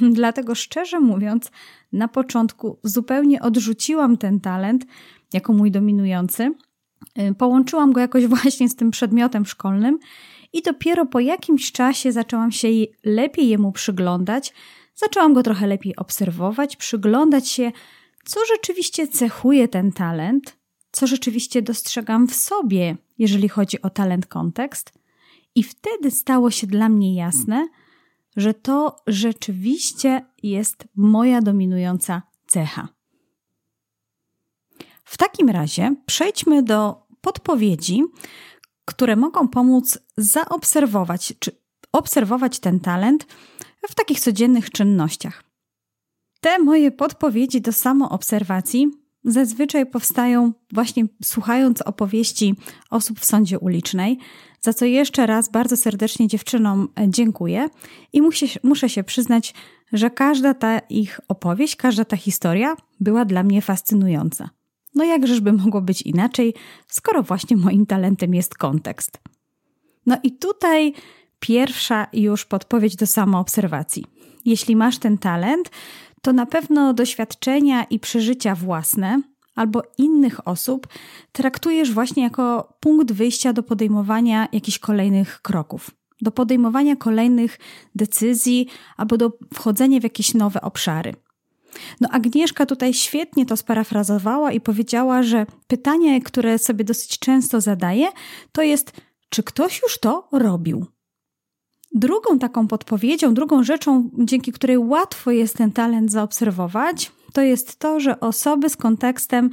[0.00, 1.50] Dlatego szczerze mówiąc,
[1.92, 4.86] na początku zupełnie odrzuciłam ten talent
[5.32, 6.54] jako mój dominujący.
[7.18, 9.98] Y, połączyłam go jakoś właśnie z tym przedmiotem szkolnym
[10.52, 12.68] i dopiero po jakimś czasie zaczęłam się
[13.04, 14.54] lepiej jemu przyglądać,
[14.94, 17.72] zaczęłam go trochę lepiej obserwować, przyglądać się,
[18.24, 20.61] co rzeczywiście cechuje ten talent,
[20.92, 24.92] co rzeczywiście dostrzegam w sobie, jeżeli chodzi o talent kontekst,
[25.54, 27.68] i wtedy stało się dla mnie jasne,
[28.36, 32.88] że to rzeczywiście jest moja dominująca cecha.
[35.04, 38.04] W takim razie przejdźmy do podpowiedzi,
[38.84, 43.26] które mogą pomóc zaobserwować czy obserwować ten talent
[43.88, 45.44] w takich codziennych czynnościach.
[46.40, 52.54] Te moje podpowiedzi do samoobserwacji zazwyczaj powstają właśnie słuchając opowieści
[52.90, 54.18] osób w sądzie ulicznej,
[54.60, 57.68] za co jeszcze raz bardzo serdecznie dziewczynom e, dziękuję
[58.12, 59.54] i muszę, muszę się przyznać,
[59.92, 64.50] że każda ta ich opowieść, każda ta historia była dla mnie fascynująca.
[64.94, 66.54] No jakżeżby mogło być inaczej,
[66.88, 69.18] skoro właśnie moim talentem jest kontekst.
[70.06, 70.92] No i tutaj
[71.40, 74.04] pierwsza już podpowiedź do samoobserwacji.
[74.44, 75.70] Jeśli masz ten talent,
[76.22, 79.22] to na pewno doświadczenia i przeżycia własne
[79.54, 80.86] albo innych osób
[81.32, 87.58] traktujesz właśnie jako punkt wyjścia do podejmowania jakichś kolejnych kroków, do podejmowania kolejnych
[87.94, 91.14] decyzji albo do wchodzenia w jakieś nowe obszary.
[92.00, 98.06] No, Agnieszka tutaj świetnie to sparafrazowała i powiedziała, że pytanie, które sobie dosyć często zadaje,
[98.52, 98.92] to jest,
[99.28, 100.86] czy ktoś już to robił?
[101.94, 108.00] Drugą taką podpowiedzią, drugą rzeczą, dzięki której łatwo jest ten talent zaobserwować, to jest to,
[108.00, 109.50] że osoby z kontekstem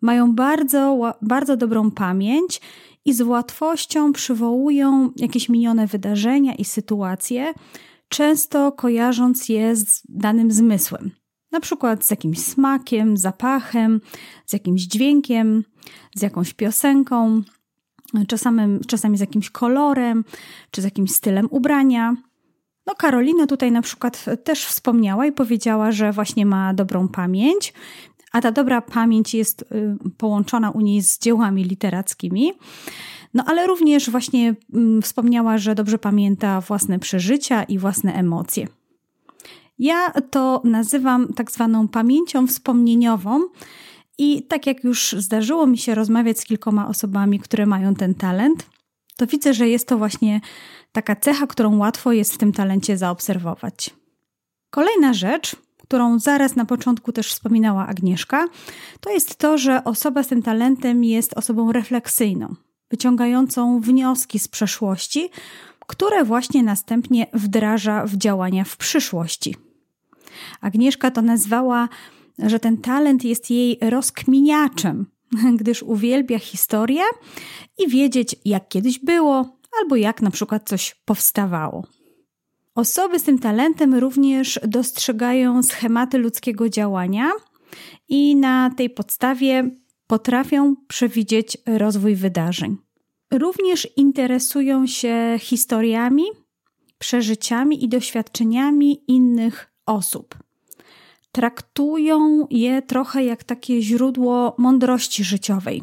[0.00, 2.60] mają bardzo, bardzo dobrą pamięć
[3.04, 7.54] i z łatwością przywołują jakieś minione wydarzenia i sytuacje,
[8.08, 11.10] często kojarząc je z danym zmysłem.
[11.52, 14.00] Na przykład z jakimś smakiem, zapachem,
[14.46, 15.64] z jakimś dźwiękiem,
[16.16, 17.42] z jakąś piosenką,
[18.28, 20.24] czasami, czasami z jakimś kolorem,
[20.70, 22.14] czy z jakimś stylem ubrania.
[22.86, 27.72] No, Karolina tutaj na przykład też wspomniała i powiedziała, że właśnie ma dobrą pamięć,
[28.32, 29.66] a ta dobra pamięć jest y,
[30.18, 32.52] połączona u niej z dziełami literackimi.
[33.34, 38.66] No ale również właśnie mm, wspomniała, że dobrze pamięta własne przeżycia i własne emocje.
[39.78, 43.40] Ja to nazywam tak zwaną pamięcią wspomnieniową.
[44.18, 48.66] I tak jak już zdarzyło mi się rozmawiać z kilkoma osobami, które mają ten talent,
[49.16, 50.40] to widzę, że jest to właśnie
[50.92, 53.90] taka cecha, którą łatwo jest w tym talencie zaobserwować.
[54.70, 58.46] Kolejna rzecz, którą zaraz na początku też wspominała Agnieszka,
[59.00, 62.54] to jest to, że osoba z tym talentem jest osobą refleksyjną,
[62.90, 65.30] wyciągającą wnioski z przeszłości,
[65.86, 69.56] które właśnie następnie wdraża w działania w przyszłości.
[70.60, 71.88] Agnieszka to nazwała,
[72.38, 75.06] że ten talent jest jej rozkminiaczem,
[75.60, 77.02] gdyż uwielbia historię
[77.78, 81.84] i wiedzieć, jak kiedyś było, albo jak na przykład coś powstawało.
[82.74, 87.30] Osoby z tym talentem również dostrzegają schematy ludzkiego działania
[88.08, 89.70] i na tej podstawie
[90.06, 92.76] potrafią przewidzieć rozwój wydarzeń.
[93.32, 96.24] Również interesują się historiami,
[96.98, 100.38] przeżyciami i doświadczeniami innych osób.
[101.34, 105.82] Traktują je trochę jak takie źródło mądrości życiowej.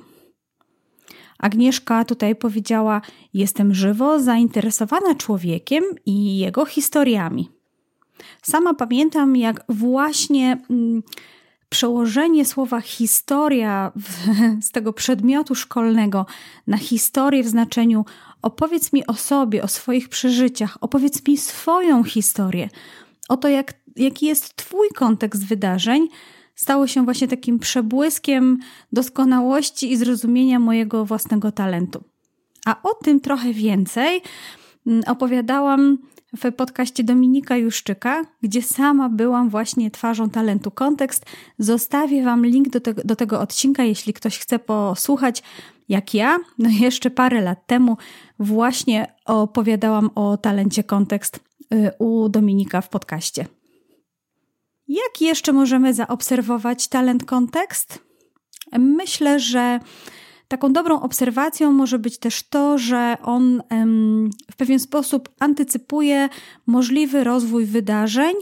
[1.39, 3.01] Agnieszka tutaj powiedziała:
[3.33, 7.49] Jestem żywo zainteresowana człowiekiem i jego historiami.
[8.41, 11.03] Sama pamiętam, jak właśnie mm,
[11.69, 13.91] przełożenie słowa historia
[14.67, 16.25] z tego przedmiotu szkolnego
[16.67, 18.05] na historię w znaczeniu
[18.41, 22.69] opowiedz mi o sobie, o swoich przeżyciach, opowiedz mi swoją historię,
[23.31, 26.07] o to, jak, jaki jest Twój kontekst wydarzeń,
[26.55, 28.59] stało się właśnie takim przebłyskiem
[28.91, 32.03] doskonałości i zrozumienia mojego własnego talentu.
[32.65, 34.21] A o tym trochę więcej
[34.87, 35.97] mm, opowiadałam
[36.37, 41.25] w podcaście Dominika Juszczyka, gdzie sama byłam właśnie twarzą talentu kontekst.
[41.59, 45.43] Zostawię Wam link do tego, do tego odcinka, jeśli ktoś chce posłuchać,
[45.89, 47.97] jak ja, no jeszcze parę lat temu
[48.39, 51.50] właśnie opowiadałam o talencie kontekst
[51.99, 53.45] u Dominika w podcaście.
[54.87, 57.99] Jak jeszcze możemy zaobserwować talent kontekst?
[58.79, 59.79] Myślę, że
[60.47, 63.63] taką dobrą obserwacją może być też to, że on
[64.51, 66.29] w pewien sposób antycypuje
[66.67, 68.35] możliwy rozwój wydarzeń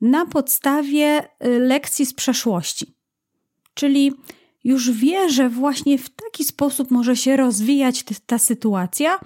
[0.00, 2.94] na podstawie y, lekcji z przeszłości.
[3.74, 4.12] Czyli
[4.64, 9.18] już wie, że właśnie w taki sposób może się rozwijać ta sytuacja,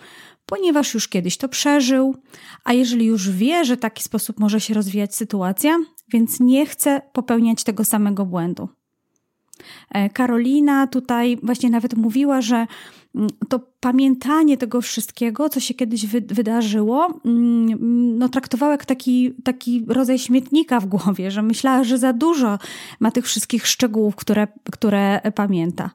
[0.50, 2.14] ponieważ już kiedyś to przeżył,
[2.64, 5.76] a jeżeli już wie, że taki sposób może się rozwijać sytuacja,
[6.12, 8.68] więc nie chce popełniać tego samego błędu.
[9.90, 12.66] E, Karolina tutaj właśnie nawet mówiła, że
[13.14, 19.34] mm, to pamiętanie tego wszystkiego, co się kiedyś wy wydarzyło, mm, no, traktowała jak taki,
[19.44, 22.58] taki rodzaj śmietnika w głowie, że myślała, że za dużo
[23.00, 25.90] ma tych wszystkich szczegółów, które, które pamięta.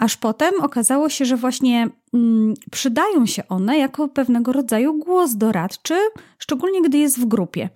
[0.00, 5.94] Aż potem okazało się, że właśnie mm, przydają się one jako pewnego rodzaju głos doradczy,
[6.38, 7.68] szczególnie gdy jest w grupie.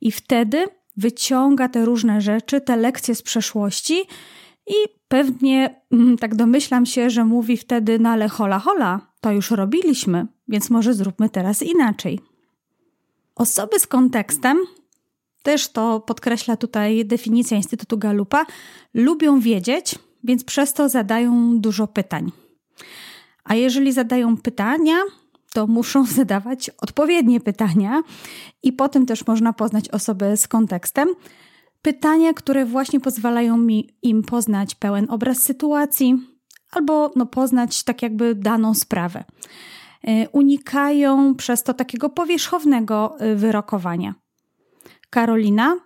[0.00, 0.64] I wtedy
[0.96, 4.00] wyciąga te różne rzeczy, te lekcje z przeszłości
[4.66, 4.74] i
[5.08, 10.26] pewnie, mm, tak domyślam się, że mówi wtedy, no ale hola hola, to już robiliśmy,
[10.48, 12.20] więc może zróbmy teraz inaczej.
[13.34, 14.58] Osoby z kontekstem,
[15.42, 18.46] też to podkreśla tutaj definicja Instytutu Galupa,
[18.94, 19.94] lubią wiedzieć,
[20.26, 22.32] więc przez to zadają dużo pytań.
[23.44, 24.94] A jeżeli zadają pytania,
[25.52, 28.02] to muszą zadawać odpowiednie pytania
[28.62, 31.08] i potem też można poznać osobę z kontekstem.
[31.82, 36.14] Pytania, które właśnie pozwalają mi im poznać pełen obraz sytuacji
[36.70, 39.24] albo no, poznać tak jakby daną sprawę.
[40.04, 44.14] E, unikają przez to takiego powierzchownego e, wyrokowania.
[45.10, 45.76] Karolina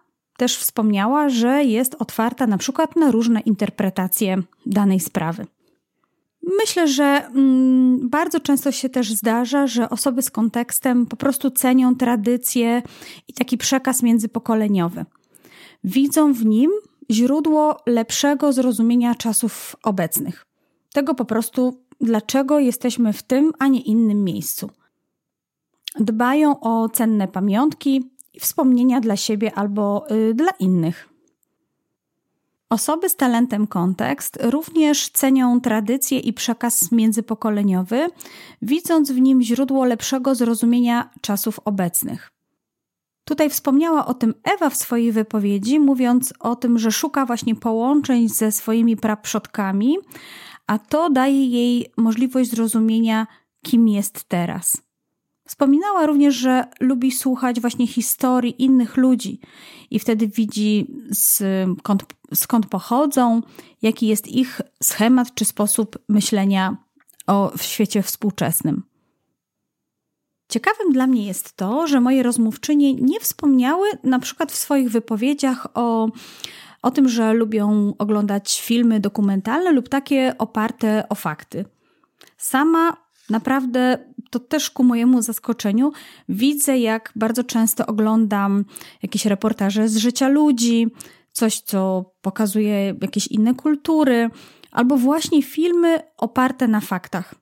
[0.40, 5.46] też wspomniała, że jest otwarta na przykład na różne interpretacje danej sprawy.
[6.58, 11.96] Myślę, że mm, bardzo często się też zdarza, że osoby z kontekstem po prostu cenią
[11.96, 12.82] tradycje
[13.28, 15.04] i taki przekaz międzypokoleniowy.
[15.84, 16.70] Widzą w nim
[17.10, 20.46] źródło lepszego zrozumienia czasów obecnych.
[20.92, 24.70] Tego po prostu, dlaczego jesteśmy w tym, a nie innym miejscu.
[26.00, 31.08] dbają o cenne pamiątki wspomnienia dla siebie albo y, dla innych.
[32.70, 38.08] Osoby z talentem kontekst również cenią tradycje i przekaz międzypokoleniowy,
[38.62, 42.32] widząc w nim źródło lepszego zrozumienia czasów obecnych.
[43.24, 48.28] Tutaj wspomniała o tym Ewa w swojej wypowiedzi, mówiąc o tym, że szuka właśnie połączeń
[48.28, 49.96] ze swoimi praprzodkami,
[50.66, 53.26] a to daje jej możliwość zrozumienia,
[53.62, 54.89] kim jest teraz.
[55.50, 59.40] Wspominała również, że lubi słuchać właśnie historii innych ludzi
[59.90, 63.42] i wtedy widzi skąd, skąd pochodzą,
[63.82, 66.76] jaki jest ich schemat czy sposób myślenia
[67.26, 68.82] o w świecie współczesnym.
[70.48, 75.66] Ciekawym dla mnie jest to, że moje rozmówczynie nie wspomniały na przykład w swoich wypowiedziach
[75.74, 76.08] o,
[76.82, 81.64] o tym, że lubią oglądać filmy dokumentalne lub takie oparte o fakty.
[82.36, 82.96] Sama
[83.30, 83.98] naprawdę
[84.30, 85.92] to też ku mojemu zaskoczeniu
[86.28, 88.64] widzę, jak bardzo często oglądam
[89.02, 90.86] jakieś reportaże z życia ludzi,
[91.32, 94.30] coś, co pokazuje jakieś inne kultury,
[94.72, 97.34] albo właśnie filmy oparte na faktach.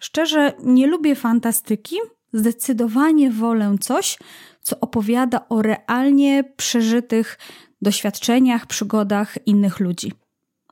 [0.00, 1.96] Szczerze, nie lubię fantastyki,
[2.32, 4.18] zdecydowanie wolę coś,
[4.60, 7.38] co opowiada o realnie przeżytych
[7.82, 10.12] doświadczeniach, przygodach innych ludzi.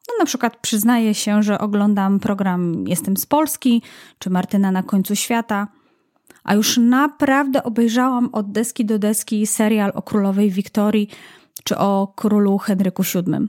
[0.09, 3.83] No, na przykład przyznaję się, że oglądam program Jestem z Polski
[4.19, 5.69] czy Martyna na końcu świata,
[6.45, 11.09] a już naprawdę obejrzałam od deski do deski serial o królowej Wiktorii
[11.65, 13.49] czy o królu Henryku VII.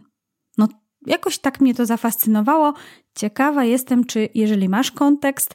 [0.58, 0.68] No,
[1.06, 2.74] jakoś tak mnie to zafascynowało.
[3.16, 5.54] Ciekawa jestem, czy jeżeli masz kontekst,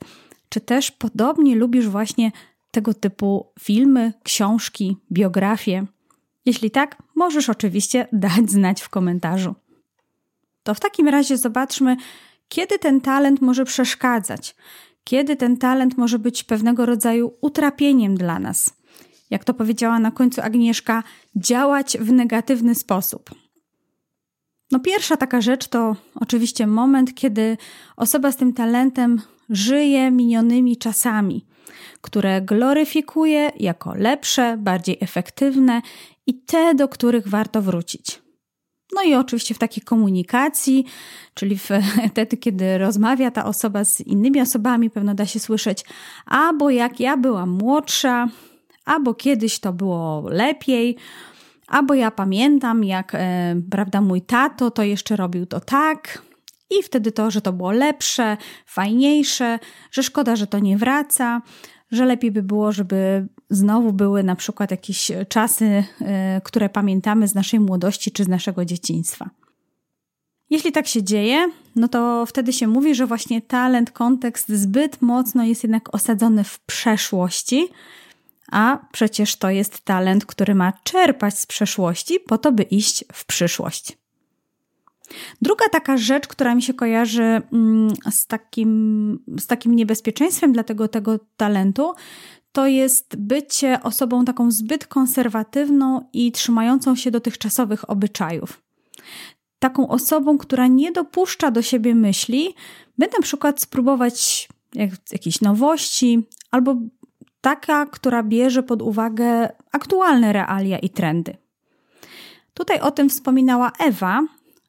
[0.49, 2.33] czy też podobnie lubisz właśnie
[2.71, 5.87] tego typu filmy, książki, biografie?
[6.45, 9.55] Jeśli tak, możesz oczywiście dać znać w komentarzu.
[10.63, 11.97] To w takim razie zobaczmy,
[12.49, 14.57] kiedy ten talent może przeszkadzać,
[15.05, 18.75] kiedy ten talent może być pewnego rodzaju utrapieniem dla nas.
[19.31, 21.03] Jak to powiedziała na końcu Agnieszka,
[21.37, 23.31] działać w negatywny sposób.
[24.71, 27.57] No, pierwsza taka rzecz to oczywiście moment, kiedy
[27.97, 31.47] osoba z tym talentem żyje minionymi czasami,
[32.01, 35.83] które gloryfikuje jako lepsze, bardziej efektywne
[36.27, 38.23] i te, do których warto wrócić.
[38.95, 40.85] No i oczywiście w takiej komunikacji,
[41.35, 41.59] czyli
[42.11, 45.85] wtedy, kiedy rozmawia ta osoba z innymi osobami, pewno da się słyszeć,
[46.27, 48.29] albo jak ja byłam młodsza,
[48.85, 50.97] albo kiedyś to było lepiej,
[51.67, 56.23] albo ja pamiętam, jak e, prawda, mój tato to jeszcze robił to tak.
[56.79, 59.59] I wtedy to, że to było lepsze, fajniejsze,
[59.91, 61.43] że szkoda, że to nie wraca,
[61.91, 67.35] że lepiej by było, żeby znowu były na przykład jakieś czasy, e, które pamiętamy z
[67.35, 69.31] naszej młodości czy z naszego dzieciństwa.
[70.51, 75.45] Jeśli tak się dzieje, no to wtedy się mówi, że właśnie talent, kontekst zbyt mocno
[75.45, 77.69] jest jednak osadzony w przeszłości,
[78.53, 83.25] a przecież to jest talent, który ma czerpać z przeszłości po to, by iść w
[83.25, 84.00] przyszłość.
[85.43, 90.89] Druga taka rzecz, która mi się kojarzy mm, z takim, z takim niebezpieczeństwem dla tego,
[90.89, 91.95] tego talentu,
[92.53, 98.63] to jest bycie osobą taką zbyt konserwatywną i trzymającą się dotychczasowych obyczajów.
[99.59, 102.55] Taką osobą, która nie dopuszcza do siebie myśli,
[102.99, 106.77] by na przykład spróbować jak, jakiejś nowości, albo
[107.41, 111.37] taka, która bierze pod uwagę aktualne realia i trendy.
[112.55, 114.21] Tutaj o tym wspominała Ewa,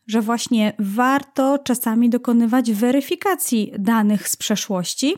[0.08, 5.16] że właśnie warto czasami dokonywać weryfikacji danych z przeszłości,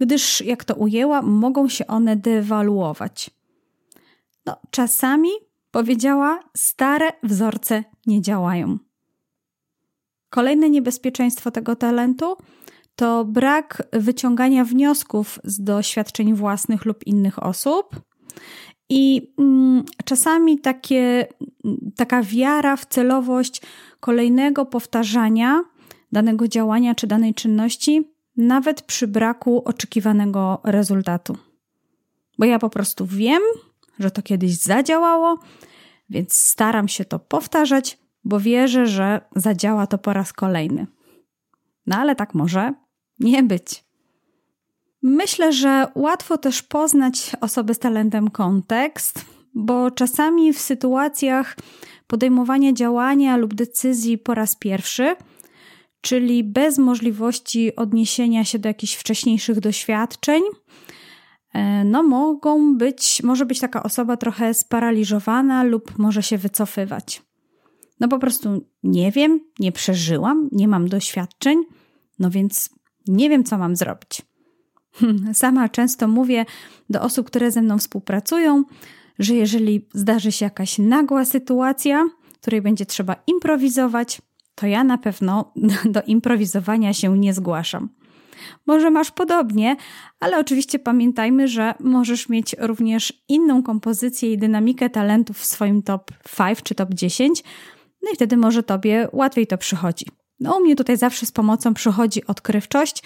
[0.00, 3.30] gdyż, jak to ujęła, mogą się one dewaluować.
[4.46, 5.30] No, czasami,
[5.70, 8.78] powiedziała, stare wzorce nie działają.
[10.30, 12.36] Kolejne niebezpieczeństwo tego talentu
[12.96, 18.00] to brak wyciągania wniosków z doświadczeń własnych lub innych osób.
[18.90, 21.26] I mm, czasami takie,
[21.96, 23.62] taka wiara w celowość
[24.00, 25.64] kolejnego powtarzania
[26.12, 31.36] danego działania czy danej czynności, nawet przy braku oczekiwanego rezultatu.
[32.38, 33.42] Bo ja po prostu wiem,
[33.98, 35.38] że to kiedyś zadziałało,
[36.10, 40.86] więc staram się to powtarzać, bo wierzę, że zadziała to po raz kolejny.
[41.86, 42.74] No ale tak może
[43.18, 43.84] nie być.
[45.02, 49.24] Myślę, że łatwo też poznać osoby z talentem kontekst,
[49.54, 51.56] bo czasami w sytuacjach
[52.06, 55.16] podejmowania działania lub decyzji po raz pierwszy,
[56.00, 60.42] czyli bez możliwości odniesienia się do jakichś wcześniejszych doświadczeń,
[61.52, 67.22] e, no mogą być, może być taka osoba trochę sparaliżowana lub może się wycofywać.
[68.00, 71.64] No po prostu nie wiem, nie przeżyłam, nie mam doświadczeń,
[72.18, 72.70] no więc
[73.08, 74.22] nie wiem, co mam zrobić.
[75.32, 76.46] Sama często mówię
[76.90, 78.64] do osób, które ze mną współpracują,
[79.18, 82.08] że jeżeli zdarzy się jakaś nagła sytuacja,
[82.40, 84.22] której będzie trzeba improwizować,
[84.54, 85.52] to ja na pewno
[85.94, 87.88] do improwizowania się nie zgłaszam.
[88.66, 89.76] Może masz podobnie,
[90.20, 96.10] ale oczywiście pamiętajmy, że możesz mieć również inną kompozycję i dynamikę talentów w swoim top
[96.38, 97.44] 5 czy top 10,
[98.02, 100.06] no i wtedy może tobie łatwiej to przychodzi.
[100.40, 103.02] No, u mnie tutaj zawsze z pomocą przychodzi odkrywczość,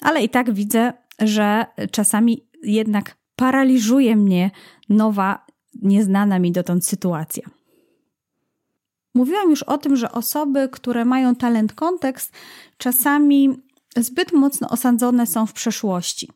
[0.00, 4.50] ale i tak widzę, że czasami jednak paraliżuje mnie
[4.88, 5.46] nowa,
[5.82, 7.42] nieznana mi dotąd sytuacja.
[9.14, 12.32] Mówiłam już o tym, że osoby, które mają talent kontekst,
[12.76, 13.62] czasami
[13.96, 16.30] zbyt mocno osadzone są w przeszłości.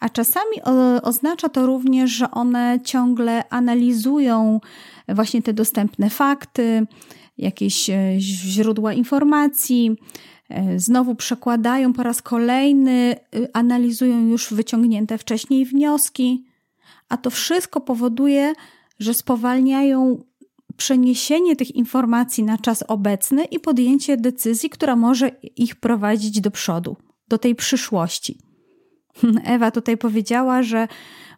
[0.00, 0.62] A czasami
[1.02, 4.60] oznacza to również, że one ciągle analizują
[5.08, 6.86] właśnie te dostępne fakty,
[7.38, 9.96] jakieś e, źródła informacji, e,
[10.76, 16.44] znowu przekładają po raz kolejny, y, analizują już wyciągnięte wcześniej wnioski,
[17.08, 18.52] a to wszystko powoduje,
[18.98, 20.24] że spowalniają
[20.76, 26.96] przeniesienie tych informacji na czas obecny i podjęcie decyzji, która może ich prowadzić do przodu,
[27.28, 28.38] do tej przyszłości.
[29.44, 30.88] Ewa tutaj powiedziała, że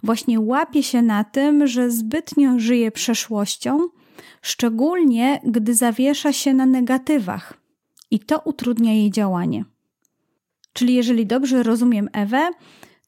[0.02, 3.88] właśnie łapie się na tym, że zbytnio żyje przeszłością,
[4.42, 7.59] szczególnie gdy zawiesza się na negatywach
[8.10, 9.64] i to utrudnia jej działanie.
[10.72, 12.50] Czyli jeżeli dobrze rozumiem Ewę,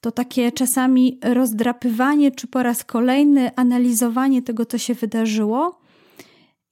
[0.01, 5.83] to takie czasami rozdrapywanie, czy po raz kolejny analizowanie tego, co się wydarzyło,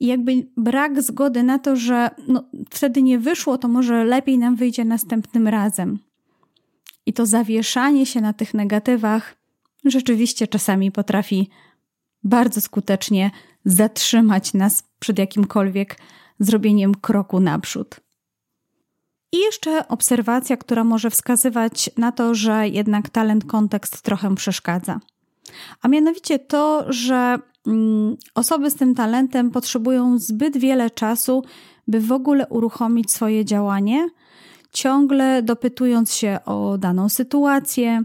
[0.00, 4.56] i jakby brak zgody na to, że no, wtedy nie wyszło, to może lepiej nam
[4.56, 5.98] wyjdzie następnym razem.
[7.06, 9.36] I to zawieszanie się na tych negatywach
[9.84, 11.48] rzeczywiście czasami potrafi
[12.24, 13.30] bardzo skutecznie
[13.64, 15.98] zatrzymać nas przed jakimkolwiek
[16.38, 18.00] zrobieniem kroku naprzód.
[19.32, 25.00] I jeszcze obserwacja, która może wskazywać na to, że jednak talent kontekst trochę przeszkadza.
[25.82, 31.44] A mianowicie to, że mm, osoby z tym talentem potrzebują zbyt wiele czasu,
[31.88, 34.08] by w ogóle uruchomić swoje działanie,
[34.72, 38.02] ciągle dopytując się o daną sytuację,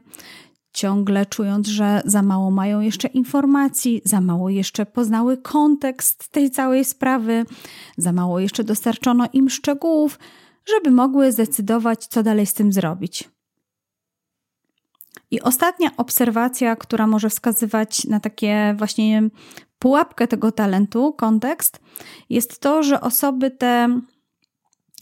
[0.74, 6.86] ciągle czując, że za mało mają jeszcze informacji, za mało jeszcze poznały kontekst tej całej
[6.86, 7.46] sprawy,
[7.98, 10.20] za mało jeszcze dostarczono im szczegółów,
[10.66, 13.30] żeby mogły zdecydować, co dalej z tym zrobić.
[15.32, 19.30] I ostatnia obserwacja, która może wskazywać na takie właśnie
[19.80, 21.80] pułapkę tego talentu, kontekst,
[22.30, 24.02] jest to, że osoby te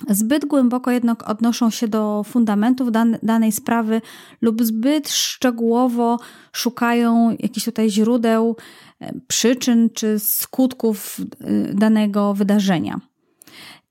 [0.09, 2.89] zbyt głęboko jednak odnoszą się do fundamentów
[3.24, 4.01] danej sprawy
[4.41, 6.20] lub zbyt szczegółowo
[6.53, 8.55] szukają jakichś tutaj źródeł,
[8.99, 12.99] e, przyczyn czy skutków e, danego wydarzenia.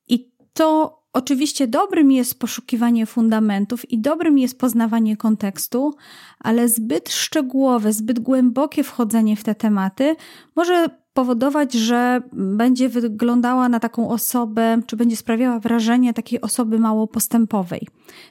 [0.08, 5.94] I to Oczywiście dobrym jest poszukiwanie fundamentów i dobrym jest poznawanie kontekstu,
[6.38, 10.16] ale zbyt szczegółowe, zbyt głębokie wchodzenie w te tematy
[10.56, 17.06] może powodować, że będzie wyglądała na taką osobę, czy będzie sprawiała wrażenie takiej osoby mało
[17.06, 17.88] postępowej,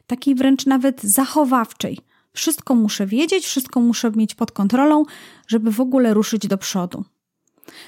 [0.07, 1.97] takiej wręcz nawet zachowawczej.
[2.33, 5.03] Wszystko muszę wiedzieć, wszystko muszę mieć pod kontrolą,
[5.47, 7.03] żeby w ogóle ruszyć do przodu.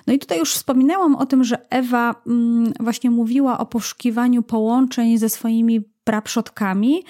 [0.07, 5.17] No i tutaj już wspominałam o tym, że Ewa mm, właśnie mówiła o poszukiwaniu połączeń
[5.17, 7.03] ze swoimi praprzodkami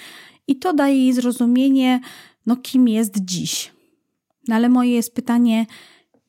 [0.48, 2.00] i to daje jej zrozumienie,
[2.46, 3.72] no kim jest dziś.
[4.48, 5.66] No ale moje jest pytanie,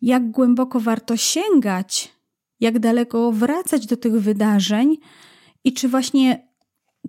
[0.03, 2.12] jak głęboko warto sięgać,
[2.61, 4.97] jak daleko wracać do tych wydarzeń
[5.64, 6.49] i czy właśnie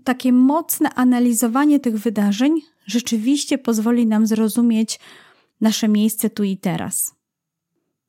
[0.03, 4.99] takie mocne analizowanie tych wydarzeń rzeczywiście pozwoli nam zrozumieć
[5.61, 7.14] nasze miejsce tu i teraz.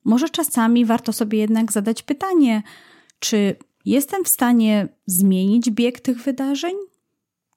[0.06, 2.62] Może czasami warto sobie jednak zadać pytanie,
[3.18, 6.74] czy jestem w stanie zmienić bieg tych wydarzeń?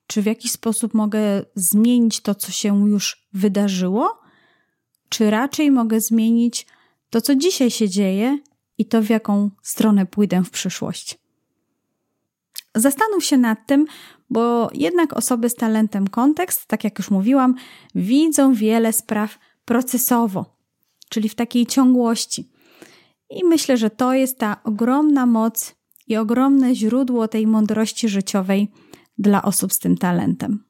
[0.07, 1.19] Czy w jakiś sposób mogę
[1.55, 4.19] zmienić to, co się już wydarzyło?
[5.09, 6.67] Czy raczej mogę zmienić
[7.09, 8.39] to, co dzisiaj się dzieje
[8.77, 11.19] i to, w jaką stronę pójdę w przyszłość?
[12.75, 13.85] Zastanów się nad tym,
[14.29, 17.55] bo jednak osoby z talentem kontekst, tak jak już mówiłam,
[17.95, 20.58] widzą wiele spraw procesowo,
[21.09, 22.49] czyli w takiej ciągłości.
[23.29, 25.75] I myślę, że to jest ta ogromna moc
[26.07, 28.71] i ogromne źródło tej mądrości życiowej
[29.17, 30.63] dla osób z tym talentem.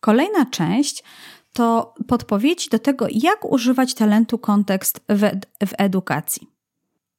[0.00, 1.04] Kolejna część
[1.52, 5.20] to podpowiedzi do tego, jak używać talentu kontekst w,
[5.66, 6.50] w edukacji.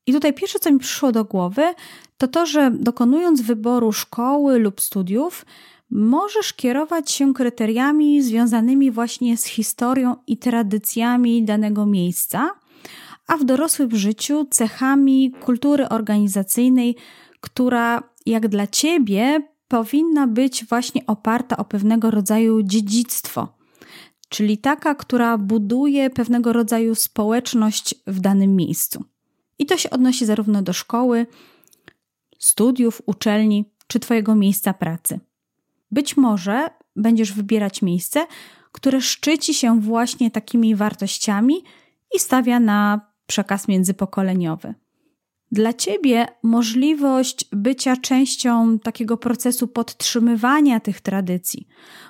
[0.05, 1.73] I tutaj pierwsze, co mi przyszło do głowy,
[2.17, 5.45] to to, że dokonując wyboru szkoły lub studiów,
[5.91, 12.51] możesz kierować się kryteriami związanymi właśnie z historią i tradycjami danego miejsca,
[13.27, 16.95] a w dorosłym życiu cechami kultury organizacyjnej,
[17.41, 23.47] która jak dla ciebie powinna być właśnie oparta o pewnego rodzaju dziedzictwo,
[24.29, 29.03] czyli taka, która buduje pewnego rodzaju społeczność w danym miejscu.
[29.59, 31.25] I to się odnosi zarówno do szkoły,
[32.39, 35.19] studiów, uczelni czy Twojego miejsca pracy.
[35.91, 38.25] Być może będziesz wybierać miejsce,
[38.71, 41.63] które szczyci się właśnie takimi wartościami
[42.15, 44.73] i stawia na przekaz międzypokoleniowy.
[45.51, 51.67] Dla ciebie możliwość bycia częścią takiego procesu podtrzymywania tych tradycji,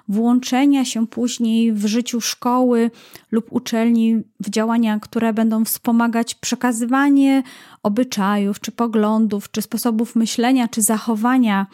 [0.07, 2.91] włączenia się później w życiu szkoły
[3.31, 7.43] lub uczelni w działania, które będą wspomagać przekazywanie
[7.83, 11.67] obyczajów, czy poglądów, czy sposobów myślenia, czy zachowania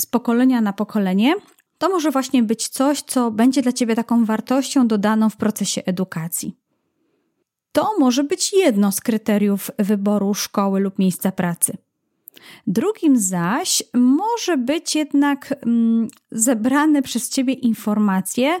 [0.00, 1.34] z pokolenia na pokolenie,
[1.78, 6.56] to może właśnie być coś, co będzie dla ciebie taką wartością dodaną w procesie edukacji.
[7.72, 11.76] To może być jedno z kryteriów wyboru szkoły lub miejsca pracy.
[12.66, 18.60] Drugim zaś może być jednak mm, zebrane przez Ciebie informacje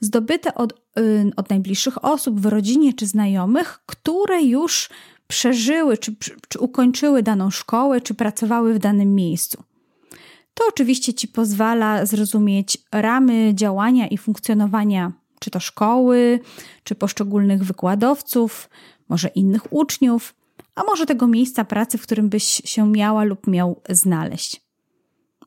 [0.00, 4.90] zdobyte od, y, od najbliższych osób w rodzinie czy znajomych, które już
[5.28, 6.16] przeżyły czy,
[6.48, 9.62] czy ukończyły daną szkołę, czy pracowały w danym miejscu.
[10.60, 16.40] To oczywiście Ci pozwala zrozumieć ramy działania i funkcjonowania czy to szkoły,
[16.84, 18.70] czy poszczególnych wykładowców,
[19.08, 20.34] może innych uczniów,
[20.74, 24.60] a może tego miejsca pracy, w którym byś się miała lub miał znaleźć.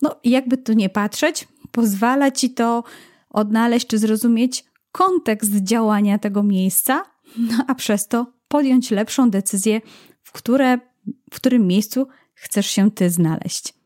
[0.01, 2.83] No, jakby tu nie patrzeć, pozwala ci to
[3.29, 7.05] odnaleźć czy zrozumieć kontekst działania tego miejsca,
[7.37, 9.81] no, a przez to podjąć lepszą decyzję,
[10.23, 10.77] w, które,
[11.31, 13.82] w którym miejscu chcesz się ty znaleźć.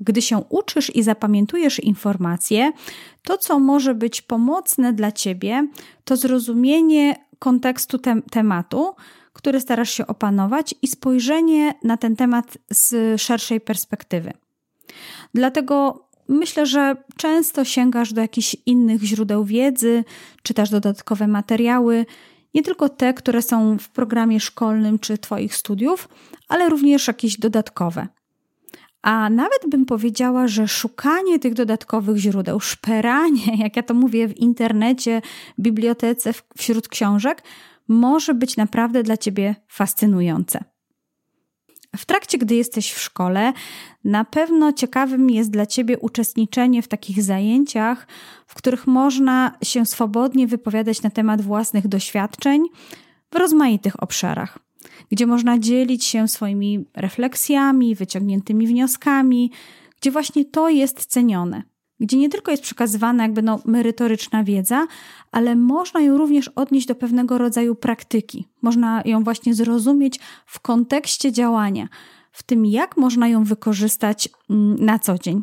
[0.00, 2.72] Gdy się uczysz i zapamiętujesz informacje,
[3.22, 5.68] to co może być pomocne dla ciebie,
[6.04, 8.94] to zrozumienie kontekstu te tematu,
[9.32, 14.32] który starasz się opanować i spojrzenie na ten temat z szerszej perspektywy.
[15.34, 20.04] Dlatego myślę, że często sięgasz do jakichś innych źródeł wiedzy,
[20.42, 22.06] czytasz dodatkowe materiały,
[22.54, 26.08] nie tylko te, które są w programie szkolnym czy Twoich studiów,
[26.48, 28.08] ale również jakieś dodatkowe.
[29.08, 34.36] A nawet bym powiedziała, że szukanie tych dodatkowych źródeł, szperanie, jak ja to mówię, w
[34.36, 35.22] internecie,
[35.58, 37.42] bibliotece, wśród książek,
[37.88, 40.64] może być naprawdę dla ciebie fascynujące.
[41.96, 43.52] W trakcie, gdy jesteś w szkole,
[44.04, 48.06] na pewno ciekawym jest dla ciebie uczestniczenie w takich zajęciach,
[48.46, 52.66] w których można się swobodnie wypowiadać na temat własnych doświadczeń
[53.32, 54.67] w rozmaitych obszarach
[55.10, 59.52] gdzie można dzielić się swoimi refleksjami, wyciągniętymi wnioskami,
[60.00, 61.62] gdzie właśnie to jest cenione.
[62.00, 64.86] Gdzie nie tylko jest przekazywana jakby no, merytoryczna wiedza,
[65.32, 68.48] ale można ją również odnieść do pewnego rodzaju praktyki.
[68.62, 71.88] Można ją właśnie zrozumieć w kontekście działania,
[72.32, 75.42] w tym jak można ją wykorzystać mm, na co dzień.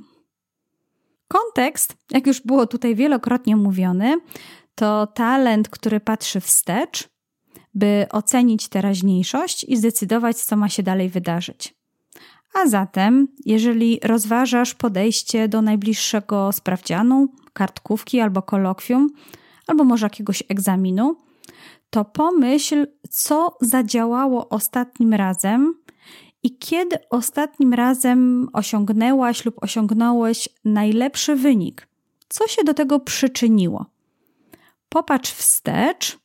[1.28, 4.18] Kontekst, jak już było tutaj wielokrotnie mówiony,
[4.76, 7.10] to talent, który patrzy wstecz,
[7.76, 11.76] by ocenić teraźniejszość i zdecydować, co ma się dalej wydarzyć.
[12.54, 19.10] A zatem, jeżeli rozważasz podejście do najbliższego sprawdzianu, kartkówki albo kolokwium,
[19.68, 21.18] albo może jakiegoś egzaminu,
[21.90, 25.76] to pomyśl, co zadziałało ostatnim razem
[26.44, 31.88] i kiedy ostatnim razem osiągnęłaś lub osiągnąłeś najlepszy wynik.
[32.30, 33.86] Co się do tego przyczyniło?
[34.90, 36.18] Popatrz wstecz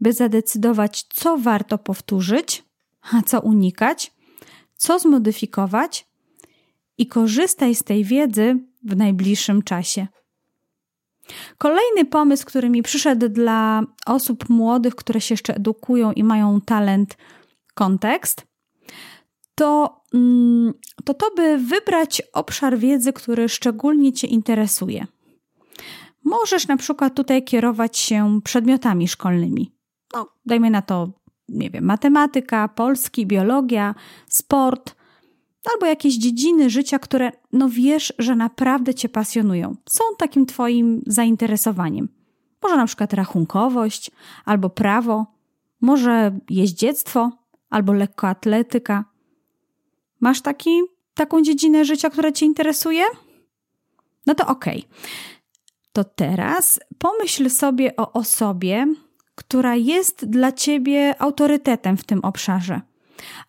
[0.00, 2.64] by zadecydować, co warto powtórzyć,
[3.12, 4.12] a co unikać,
[4.76, 6.06] co zmodyfikować
[6.98, 10.06] i korzystaj z tej wiedzy w najbliższym czasie.
[11.58, 17.16] Kolejny pomysł, który mi przyszedł dla osób młodych, które się jeszcze edukują i mają talent,
[17.74, 18.46] kontekst,
[19.54, 20.74] to, mm,
[21.04, 25.06] to to, by wybrać obszar wiedzy, który szczególnie Cię interesuje.
[26.24, 29.75] Możesz na przykład tutaj kierować się przedmiotami szkolnymi
[30.16, 31.08] no, dajmy na to,
[31.48, 33.94] nie wiem, matematyka, polski, biologia,
[34.28, 34.94] sport,
[35.72, 42.08] albo jakieś dziedziny życia, które no wiesz, że naprawdę cię pasjonują, są takim twoim zainteresowaniem.
[42.62, 44.10] Może na przykład rachunkowość,
[44.44, 45.26] albo prawo,
[45.80, 47.30] może jeździectwo,
[47.70, 49.04] albo lekkoatletyka.
[50.20, 50.80] Masz taki,
[51.14, 53.04] taką dziedzinę życia, która cię interesuje?
[54.26, 54.78] No to okej.
[54.78, 54.98] Okay.
[55.92, 58.86] To teraz pomyśl sobie o osobie,
[59.48, 62.80] która jest dla ciebie autorytetem w tym obszarze,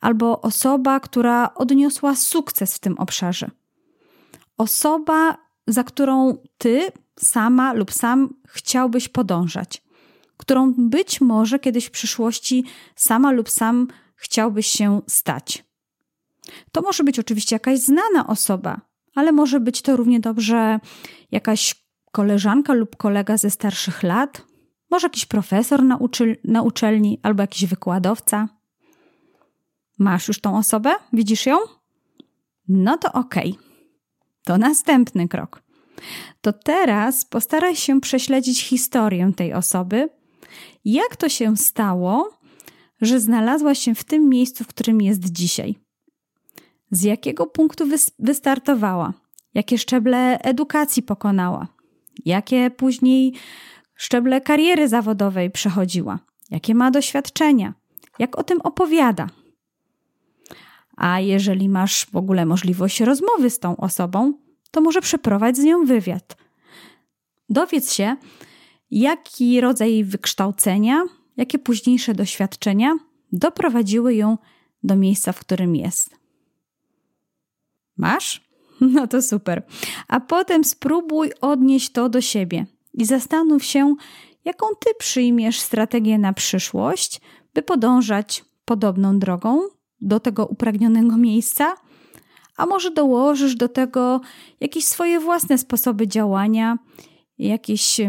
[0.02, 3.52] albo osoba, która odniosła sukces w tym obszarze.
[4.58, 5.38] Osoba,
[5.68, 9.84] za którą ty sama lub sam chciałbyś podążać,
[10.38, 15.66] którą być może kiedyś w przyszłości sama lub sam chciałbyś się stać.
[16.72, 18.82] To może być oczywiście jakaś znana osoba,
[19.16, 20.80] ale może być to równie dobrze
[21.32, 21.76] jakaś
[22.12, 24.42] koleżanka lub kolega ze starszych lat,
[24.90, 26.00] może jakiś profesor na,
[26.44, 28.50] na uczelni albo jakiś wykładowca.
[30.00, 30.96] Masz już tą osobę?
[31.14, 31.58] Widzisz ją?
[32.68, 33.52] No to okej.
[33.52, 33.64] Okay.
[34.44, 35.64] To następny krok.
[36.42, 40.10] To teraz postaraj się prześledzić historię tej osoby.
[40.86, 42.40] Jak to się stało,
[43.02, 45.76] że znalazła się w tym miejscu, w którym jest dzisiaj?
[46.92, 47.86] Z jakiego punktu
[48.20, 49.14] wystartowała?
[49.54, 51.68] Jakie szczeble edukacji pokonała?
[52.26, 53.34] Jakie później
[53.98, 56.20] szczeble kariery zawodowej przechodziła?
[56.52, 57.74] Jakie ma doświadczenia?
[58.20, 59.28] Jak o tym opowiada?
[60.98, 64.34] A jeżeli masz w ogóle możliwość rozmowy z tą osobą,
[64.72, 66.38] to może przeprowadź z nią wywiad.
[67.50, 68.16] Dowiedz się,
[68.92, 71.04] jaki rodzaj wykształcenia,
[71.38, 72.98] jakie późniejsze doświadczenia
[73.32, 74.38] doprowadziły ją
[74.84, 76.16] do miejsca, w którym jest.
[77.98, 78.42] Masz?
[78.82, 79.64] No to super.
[80.08, 82.66] A potem spróbuj odnieść to do siebie
[82.98, 83.96] i zastanów się,
[84.46, 87.22] jaką ty przyjmiesz strategię na przyszłość,
[87.54, 89.62] by podążać podobną drogą
[90.02, 91.76] do tego upragnionego miejsca,
[92.58, 94.22] a może dołożysz do tego
[94.60, 96.78] jakieś swoje własne sposoby działania,
[97.38, 98.02] jakieś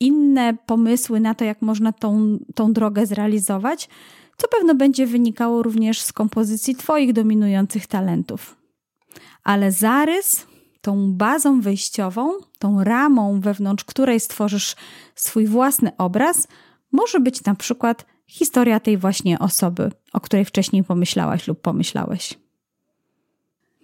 [0.00, 3.88] inne pomysły na to, jak można tą, tą drogę zrealizować,
[4.36, 8.56] co pewno będzie wynikało również z kompozycji Twoich dominujących talentów.
[9.44, 10.46] Ale zarys,
[10.88, 14.76] tą bazą wyjściową, tą ramą, wewnątrz której stworzysz
[15.14, 16.48] swój własny obraz,
[16.92, 22.38] może być na przykład historia tej właśnie osoby, o której wcześniej pomyślałaś lub pomyślałeś.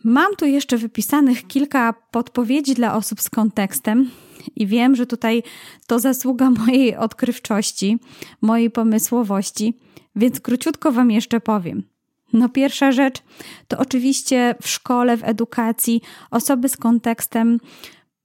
[0.05, 4.11] Mam tu jeszcze wypisanych kilka podpowiedzi dla osób z kontekstem,
[4.57, 5.43] i wiem, że tutaj
[5.87, 7.99] to zasługa mojej odkrywczości,
[8.41, 9.79] mojej pomysłowości,
[10.17, 11.94] więc króciutko Wam jeszcze powiem.
[12.35, 13.23] No, pierwsza rzecz
[13.69, 17.61] to oczywiście w szkole, w edukacji osoby z kontekstem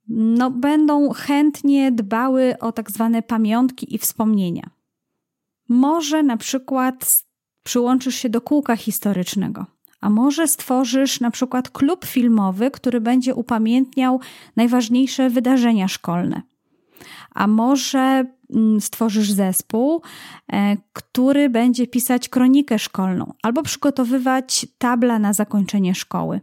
[0.07, 4.69] no, będą chętnie dbały o tak zwane pamiątki i wspomnienia.
[5.69, 7.23] Może na przykład
[7.63, 9.65] przyłączysz się do kółka historycznego,
[10.01, 14.19] a może stworzysz na przykład klub filmowy, który będzie upamiętniał
[14.55, 16.41] najważniejsze wydarzenia szkolne.
[17.35, 18.25] A może
[18.79, 20.01] stworzysz zespół,
[20.51, 26.41] e, który będzie pisać kronikę szkolną albo przygotowywać tabla na zakończenie szkoły.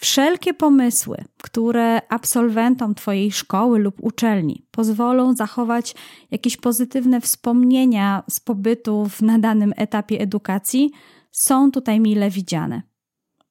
[0.00, 5.94] Wszelkie pomysły, które absolwentom Twojej szkoły lub uczelni pozwolą zachować
[6.30, 10.90] jakieś pozytywne wspomnienia z pobytu na danym etapie edukacji,
[11.30, 12.82] są tutaj mile widziane.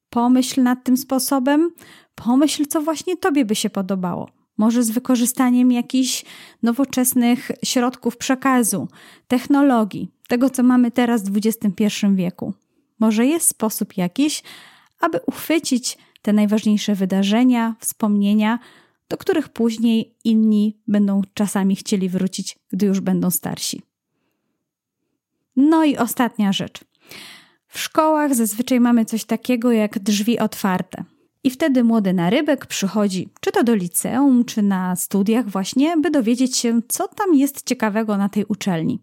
[0.09, 1.71] Pomyśl nad tym sposobem,
[2.15, 4.36] pomyśl, co właśnie Tobie by się podobało.
[4.57, 6.25] Może z wykorzystaniem jakichś
[6.63, 8.87] nowoczesnych środków przekazu,
[9.27, 12.53] technologii, tego co mamy teraz w XXI wieku.
[12.99, 14.43] Może jest sposób jakiś,
[14.99, 18.59] aby uchwycić te najważniejsze wydarzenia, wspomnienia,
[19.09, 23.81] do których później inni będą czasami chcieli wrócić, gdy już będą starsi.
[25.55, 26.83] No i ostatnia rzecz.
[27.67, 31.03] W szkołach zazwyczaj mamy coś takiego jak drzwi otwarte.
[31.47, 36.57] I wtedy młody narybek przychodzi czy to do liceum, czy na studiach właśnie, by dowiedzieć
[36.57, 38.99] się, co tam jest ciekawego na tej uczelni.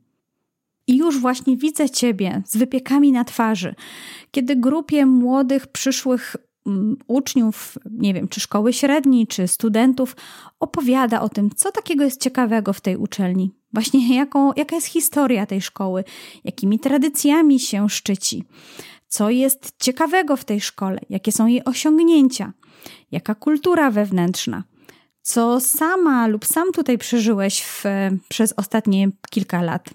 [0.86, 3.74] I już właśnie widzę Ciebie z wypiekami na twarzy,
[4.30, 10.16] kiedy grupie młodych, przyszłych um, uczniów, nie wiem, czy szkoły średniej, czy studentów,
[10.61, 13.51] opowiada o tym, co takiego jest ciekawego w tej uczelni.
[13.72, 16.05] Właśnie jaką, jaka jest historia tej szkoły,
[16.45, 18.45] jakimi tradycjami się szczyci,
[19.15, 22.53] co jest ciekawego w tej szkole, jakie są jej osiągnięcia,
[23.12, 24.65] jaka kultura wewnętrzna,
[25.23, 27.85] co sama lub sam tutaj przeżyłeś w,
[28.29, 29.91] przez ostatnie kilka lat.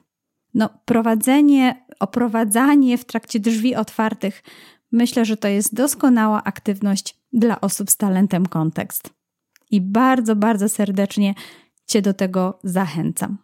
[0.54, 4.44] No, prowadzenie, oprowadzanie w trakcie drzwi otwartych,
[4.92, 9.10] myślę, że to jest doskonała aktywność dla osób z talentem kontekst.
[9.72, 11.34] I bardzo, bardzo serdecznie
[11.86, 13.38] Cię do tego zachęcam.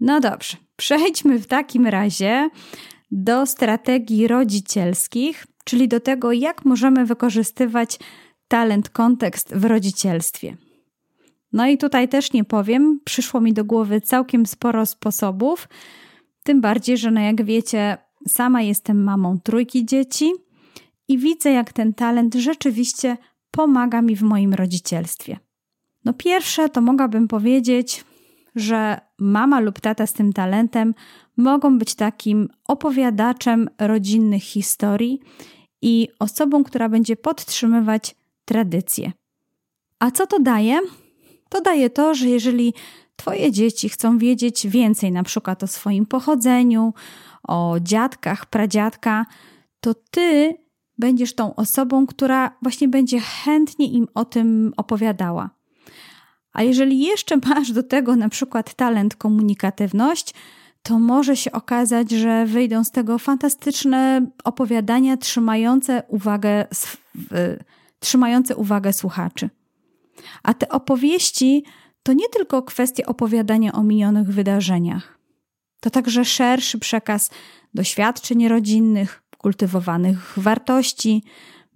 [0.00, 2.50] No dobrze, przejdźmy w takim razie
[3.10, 7.98] do strategii rodzicielskich, czyli do tego, jak możemy wykorzystywać
[8.48, 10.56] talent kontekst w rodzicielstwie.
[11.52, 15.68] No i tutaj też nie powiem, przyszło mi do głowy całkiem sporo sposobów,
[16.42, 17.96] tym bardziej, że no jak wiecie,
[18.28, 20.32] sama jestem mamą trójki dzieci
[21.08, 23.16] i widzę, jak ten talent rzeczywiście
[23.50, 25.38] pomaga mi w moim rodzicielstwie.
[26.04, 28.04] No pierwsze to mogłabym powiedzieć,
[28.54, 30.94] że mama lub tata z tym talentem
[31.36, 35.20] mogą być takim opowiadaczem rodzinnych historii
[35.82, 39.12] i osobą, która będzie podtrzymywać tradycje.
[39.98, 40.80] A co to daje?
[41.48, 42.74] To daje to, że jeżeli
[43.16, 46.94] Twoje dzieci chcą wiedzieć więcej, na przykład o swoim pochodzeniu,
[47.48, 49.26] o dziadkach, pradziadka,
[49.80, 50.54] to Ty
[50.98, 55.50] będziesz tą osobą, która właśnie będzie chętnie im o tym opowiadała.
[56.54, 60.34] A jeżeli jeszcze masz do tego na przykład talent komunikatywność,
[60.82, 66.66] to może się okazać, że wyjdą z tego fantastyczne opowiadania trzymające uwagę,
[67.98, 69.50] trzymające uwagę słuchaczy.
[70.42, 71.64] A te opowieści
[72.02, 75.18] to nie tylko kwestia opowiadania o minionych wydarzeniach.
[75.80, 77.30] To także szerszy przekaz
[77.74, 81.24] doświadczeń rodzinnych, kultywowanych wartości,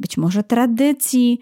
[0.00, 1.40] być może tradycji,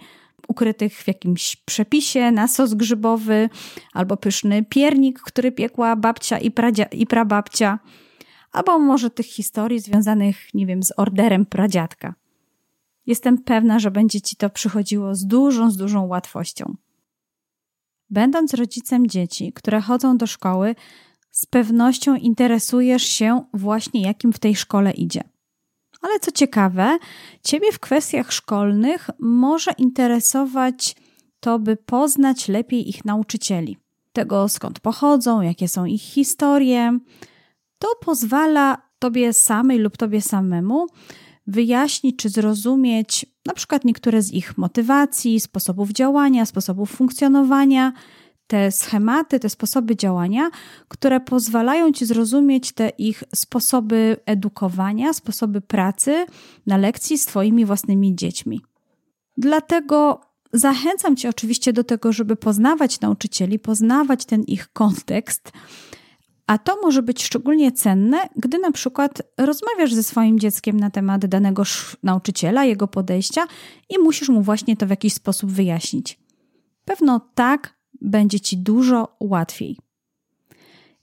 [0.48, 3.48] ukrytych w jakimś przepisie na sos grzybowy,
[3.92, 7.78] albo pyszny piernik, który piekła babcia i, pradzia, i prababcia,
[8.52, 12.14] albo może tych historii związanych, nie wiem, z orderem pradziadka.
[13.06, 16.76] Jestem pewna, że będzie ci to przychodziło z dużą, z dużą łatwością.
[18.10, 20.74] Będąc rodzicem dzieci, które chodzą do szkoły,
[21.30, 25.35] z pewnością interesujesz się właśnie, jakim w tej szkole idzie.
[26.06, 26.98] Ale co ciekawe,
[27.42, 30.96] Ciebie w kwestiach szkolnych może interesować
[31.40, 33.76] to, by poznać lepiej ich nauczycieli.
[34.12, 36.98] Tego skąd pochodzą, jakie są ich historie.
[37.78, 40.86] To pozwala Tobie samej lub Tobie samemu
[41.46, 47.92] wyjaśnić czy zrozumieć na przykład niektóre z ich motywacji, sposobów działania, sposobów funkcjonowania,
[48.46, 50.50] te schematy, te sposoby działania,
[50.88, 56.26] które pozwalają ci zrozumieć te ich sposoby edukowania, sposoby pracy
[56.66, 58.60] na lekcji z Twoimi własnymi dziećmi.
[59.36, 60.20] Dlatego
[60.52, 65.52] zachęcam Cię oczywiście do tego, żeby poznawać nauczycieli, poznawać ten ich kontekst.
[66.46, 71.26] A to może być szczególnie cenne, gdy na przykład rozmawiasz ze swoim dzieckiem na temat
[71.26, 71.62] danego
[72.02, 73.46] nauczyciela, jego podejścia
[73.90, 76.18] i musisz mu właśnie to w jakiś sposób wyjaśnić.
[76.84, 79.78] Pewno tak będzie ci dużo łatwiej.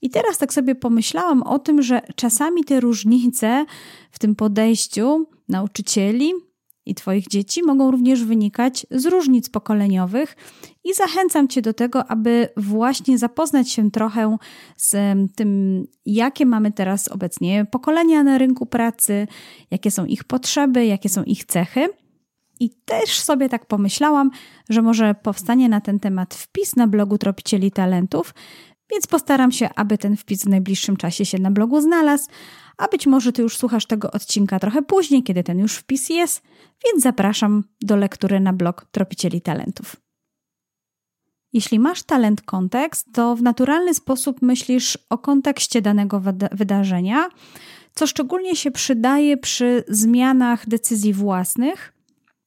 [0.01, 3.65] I teraz tak sobie pomyślałam o tym, że czasami te różnice
[4.11, 6.31] w tym podejściu nauczycieli
[6.85, 10.35] i Twoich dzieci mogą również wynikać z różnic pokoleniowych,
[10.83, 14.37] i zachęcam Cię do tego, aby właśnie zapoznać się trochę
[14.77, 14.95] z
[15.35, 19.27] tym, jakie mamy teraz obecnie pokolenia na rynku pracy,
[19.71, 21.87] jakie są ich potrzeby, jakie są ich cechy.
[22.63, 24.31] I też sobie tak pomyślałam,
[24.69, 28.33] że może powstanie na ten temat wpis na blogu Tropicieli Talentów,
[28.91, 32.29] więc postaram się, aby ten wpis w najbliższym czasie się na blogu znalazł,
[32.77, 36.41] a być może Ty już słuchasz tego odcinka trochę później, kiedy ten już wpis jest,
[36.85, 39.95] więc zapraszam do lektury na blog Tropicieli Talentów.
[41.53, 47.29] Jeśli masz talent kontekst, to w naturalny sposób myślisz o kontekście danego wydarzenia,
[47.95, 51.92] co szczególnie się przydaje przy zmianach decyzji własnych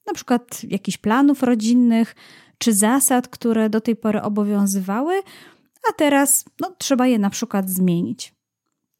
[0.06, 2.14] na przykład jakichś planów rodzinnych
[2.58, 5.22] czy zasad, które do tej pory obowiązywały,
[5.90, 8.34] a teraz no, trzeba je na przykład zmienić.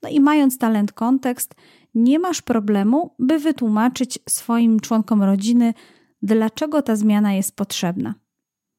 [0.03, 1.55] No i mając talent kontekst,
[1.95, 5.75] nie masz problemu, by wytłumaczyć swoim członkom rodziny,
[6.23, 8.15] dlaczego ta zmiana jest potrzebna.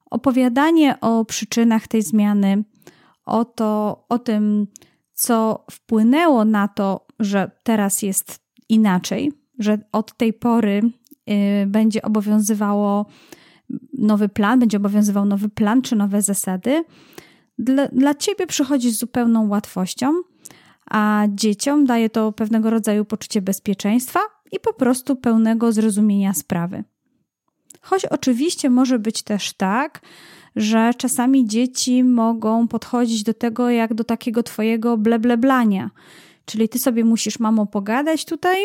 [0.10, 2.64] Opowiadanie o przyczynach tej zmiany,
[3.26, 4.68] o, to, o tym,
[5.14, 10.82] co wpłynęło na to, że teraz jest inaczej, że od tej pory
[11.68, 13.06] będzie obowiązywało
[13.94, 16.84] nowy plan, będzie obowiązywał nowy plan czy nowe zasady,
[17.60, 20.14] dla, dla ciebie przychodzi z zupełną łatwością,
[20.90, 24.20] a dzieciom daje to pewnego rodzaju poczucie bezpieczeństwa
[24.52, 26.84] i po prostu pełnego zrozumienia sprawy.
[27.82, 30.02] Choć oczywiście może być też tak,
[30.56, 35.90] że czasami dzieci mogą podchodzić do tego jak do takiego twojego blebleblania.
[36.46, 38.58] Czyli ty sobie musisz, mamo, pogadać tutaj,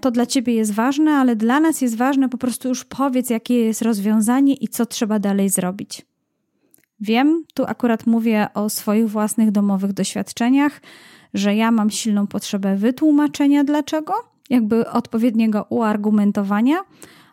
[0.00, 3.54] to dla ciebie jest ważne, ale dla nas jest ważne po prostu już powiedz, jakie
[3.54, 6.06] jest rozwiązanie i co trzeba dalej zrobić.
[7.00, 10.80] Wiem, tu akurat mówię o swoich własnych domowych doświadczeniach,
[11.34, 14.12] że ja mam silną potrzebę wytłumaczenia dlaczego,
[14.50, 16.76] jakby odpowiedniego uargumentowania,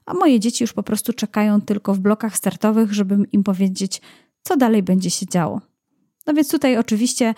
[0.06, 4.02] a moje dzieci już po prostu czekają tylko w blokach startowych, żeby im powiedzieć,
[4.42, 5.62] co dalej będzie się działo.
[6.28, 7.34] No więc tutaj oczywiście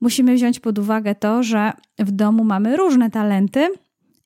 [0.00, 3.68] musimy wziąć pod uwagę to, że w domu mamy różne talenty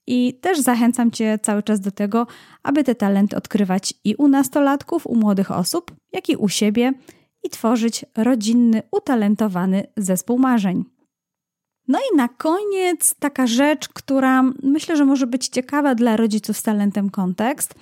[0.07, 2.27] i też zachęcam Cię cały czas do tego,
[2.63, 6.93] aby te talenty odkrywać i u nastolatków, u młodych osób, jak i u siebie
[7.43, 10.85] i tworzyć rodzinny, utalentowany zespół marzeń.
[11.89, 16.63] No i na koniec taka rzecz, która myślę, że może być ciekawa dla rodziców z
[16.63, 17.75] talentem kontekst,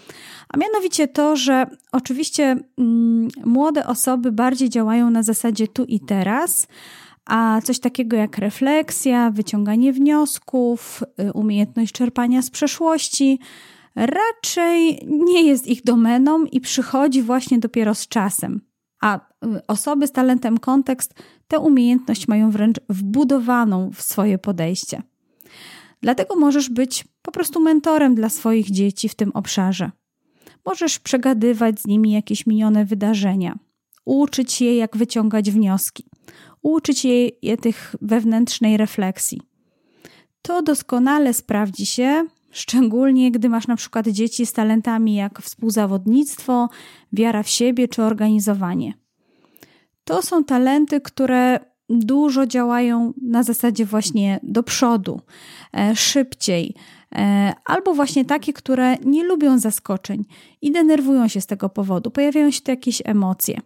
[0.49, 6.66] a mianowicie to, że oczywiście mm, młode osoby bardziej działają na zasadzie tu i teraz,
[7.27, 13.39] a coś takiego jak refleksja, wyciąganie wniosków, y, umiejętność czerpania z przeszłości
[13.97, 18.61] raczej nie jest ich domeną i przychodzi właśnie dopiero z czasem.
[19.01, 21.14] A y, osoby z talentem kontekst
[21.49, 25.03] tę umiejętność mają wręcz wbudowaną w swoje podejście.
[26.03, 29.91] Dlatego możesz być po prostu mentorem dla swoich dzieci w tym obszarze.
[30.66, 33.59] Możesz przegadywać z nimi jakieś minione wydarzenia,
[34.05, 36.05] uczyć je, jak wyciągać wnioski,
[36.64, 39.40] uczyć je, je tych wewnętrznej refleksji.
[40.42, 46.68] To doskonale sprawdzi się, szczególnie gdy masz na przykład dzieci z talentami jak współzawodnictwo,
[47.12, 48.94] wiara w siebie czy organizowanie.
[50.04, 55.20] To są talenty, które dużo działają na zasadzie właśnie do przodu,
[55.76, 56.74] e, szybciej,
[57.14, 60.24] e, albo właśnie takie, które nie lubią zaskoczeń
[60.62, 63.60] i denerwują się z tego powodu, pojawiają się tu jakieś emocje.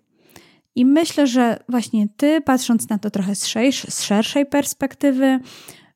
[0.78, 3.44] I myślę, że właśnie ty, patrząc na to trochę z,
[3.88, 5.40] z szerszej perspektywy,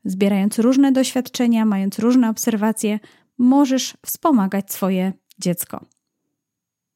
[0.05, 3.01] zbierając różne doświadczenia, mając różne obserwacje,
[3.39, 5.85] możesz wspomagać swoje dziecko.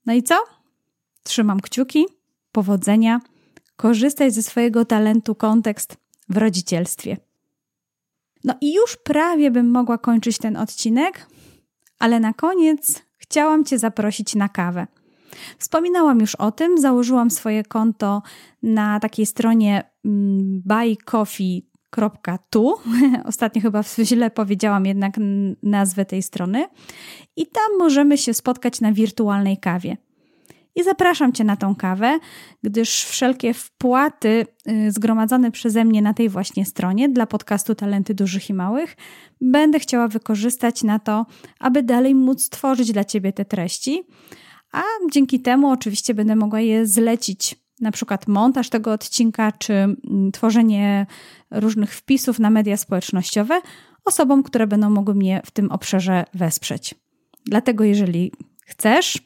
[0.06, 0.34] No i co?
[1.22, 2.06] Trzymam kciuki,
[2.52, 3.20] powodzenia,
[3.76, 5.96] korzystaj ze swojego talentu kontekst
[6.28, 7.16] w rodzicielstwie.
[8.44, 11.26] No i już prawie bym mogła kończyć ten odcinek,
[11.98, 14.86] ale na koniec chciałam Cię zaprosić na kawę.
[15.58, 18.22] Wspominałam już o tym, założyłam swoje konto
[18.62, 22.74] na takiej stronie mm, buycoffee.tu.
[23.30, 25.14] Ostatnio chyba źle powiedziałam jednak
[25.62, 26.68] nazwę tej strony.
[27.36, 29.96] I tam możemy się spotkać na wirtualnej kawie.
[30.76, 32.18] I zapraszam Cię na tą kawę,
[32.62, 38.50] gdyż wszelkie wpłaty y, zgromadzone przeze mnie na tej właśnie stronie dla podcastu Talenty Dużych
[38.50, 38.96] i Małych
[39.40, 41.26] będę chciała wykorzystać na to,
[41.60, 44.06] aby dalej móc tworzyć dla Ciebie te treści
[44.76, 50.32] a dzięki temu oczywiście będę mogła je zlecić, na przykład montaż tego odcinka, czy mm,
[50.32, 51.06] tworzenie
[51.50, 53.60] różnych wpisów na media społecznościowe
[54.04, 56.94] osobom, które będą mogły mnie w tym obszarze wesprzeć.
[57.44, 58.32] Dlatego, jeżeli
[58.66, 59.18] chcesz,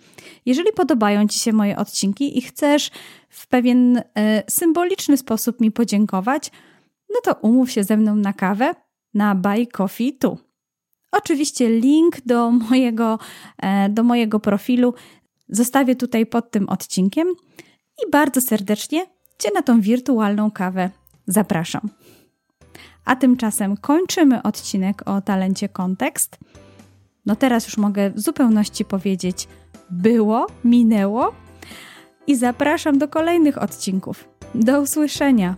[0.46, 2.90] jeżeli podobają Ci się moje odcinki i chcesz
[3.28, 4.02] w pewien y,
[4.48, 6.50] symboliczny sposób mi podziękować,
[7.10, 8.74] no to umów się ze mną na kawę
[9.14, 10.38] na Buy Coffee Tu.
[11.12, 13.18] Oczywiście link do mojego,
[13.58, 14.94] e, do mojego profilu
[15.50, 17.28] Zostawię tutaj pod tym odcinkiem
[18.06, 19.06] i bardzo serdecznie
[19.40, 20.90] Cię na tą wirtualną kawę
[21.26, 21.90] zapraszam.
[23.04, 26.38] A tymczasem kończymy odcinek o talencie kontekst.
[27.26, 29.48] No teraz już mogę w zupełności powiedzieć:
[29.90, 31.34] było, minęło
[32.26, 34.28] i zapraszam do kolejnych odcinków.
[34.54, 35.56] Do usłyszenia.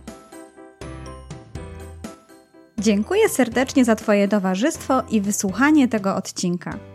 [2.77, 6.92] Dziękuję serdecznie za Twoje towarzystwo i wysłuchanie tego odcinka.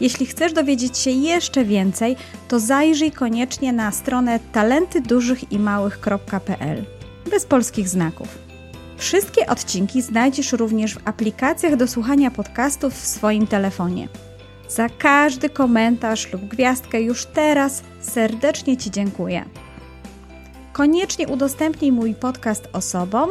[0.00, 2.16] Jeśli chcesz dowiedzieć się jeszcze więcej,
[2.48, 6.84] to zajrzyj koniecznie na stronę talentydużychimałych.pl
[7.30, 8.38] bez polskich znaków.
[8.96, 14.08] Wszystkie odcinki znajdziesz również w aplikacjach do słuchania podcastów w swoim telefonie.
[14.68, 19.44] Za każdy komentarz lub gwiazdkę już teraz serdecznie Ci dziękuję.
[20.72, 23.30] Koniecznie udostępnij mój podcast osobom,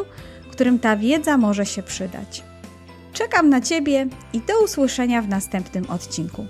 [0.52, 2.44] którym ta wiedza może się przydać.
[3.16, 6.46] Czekam na Ciebie i do usłyszenia w następnym odcinku.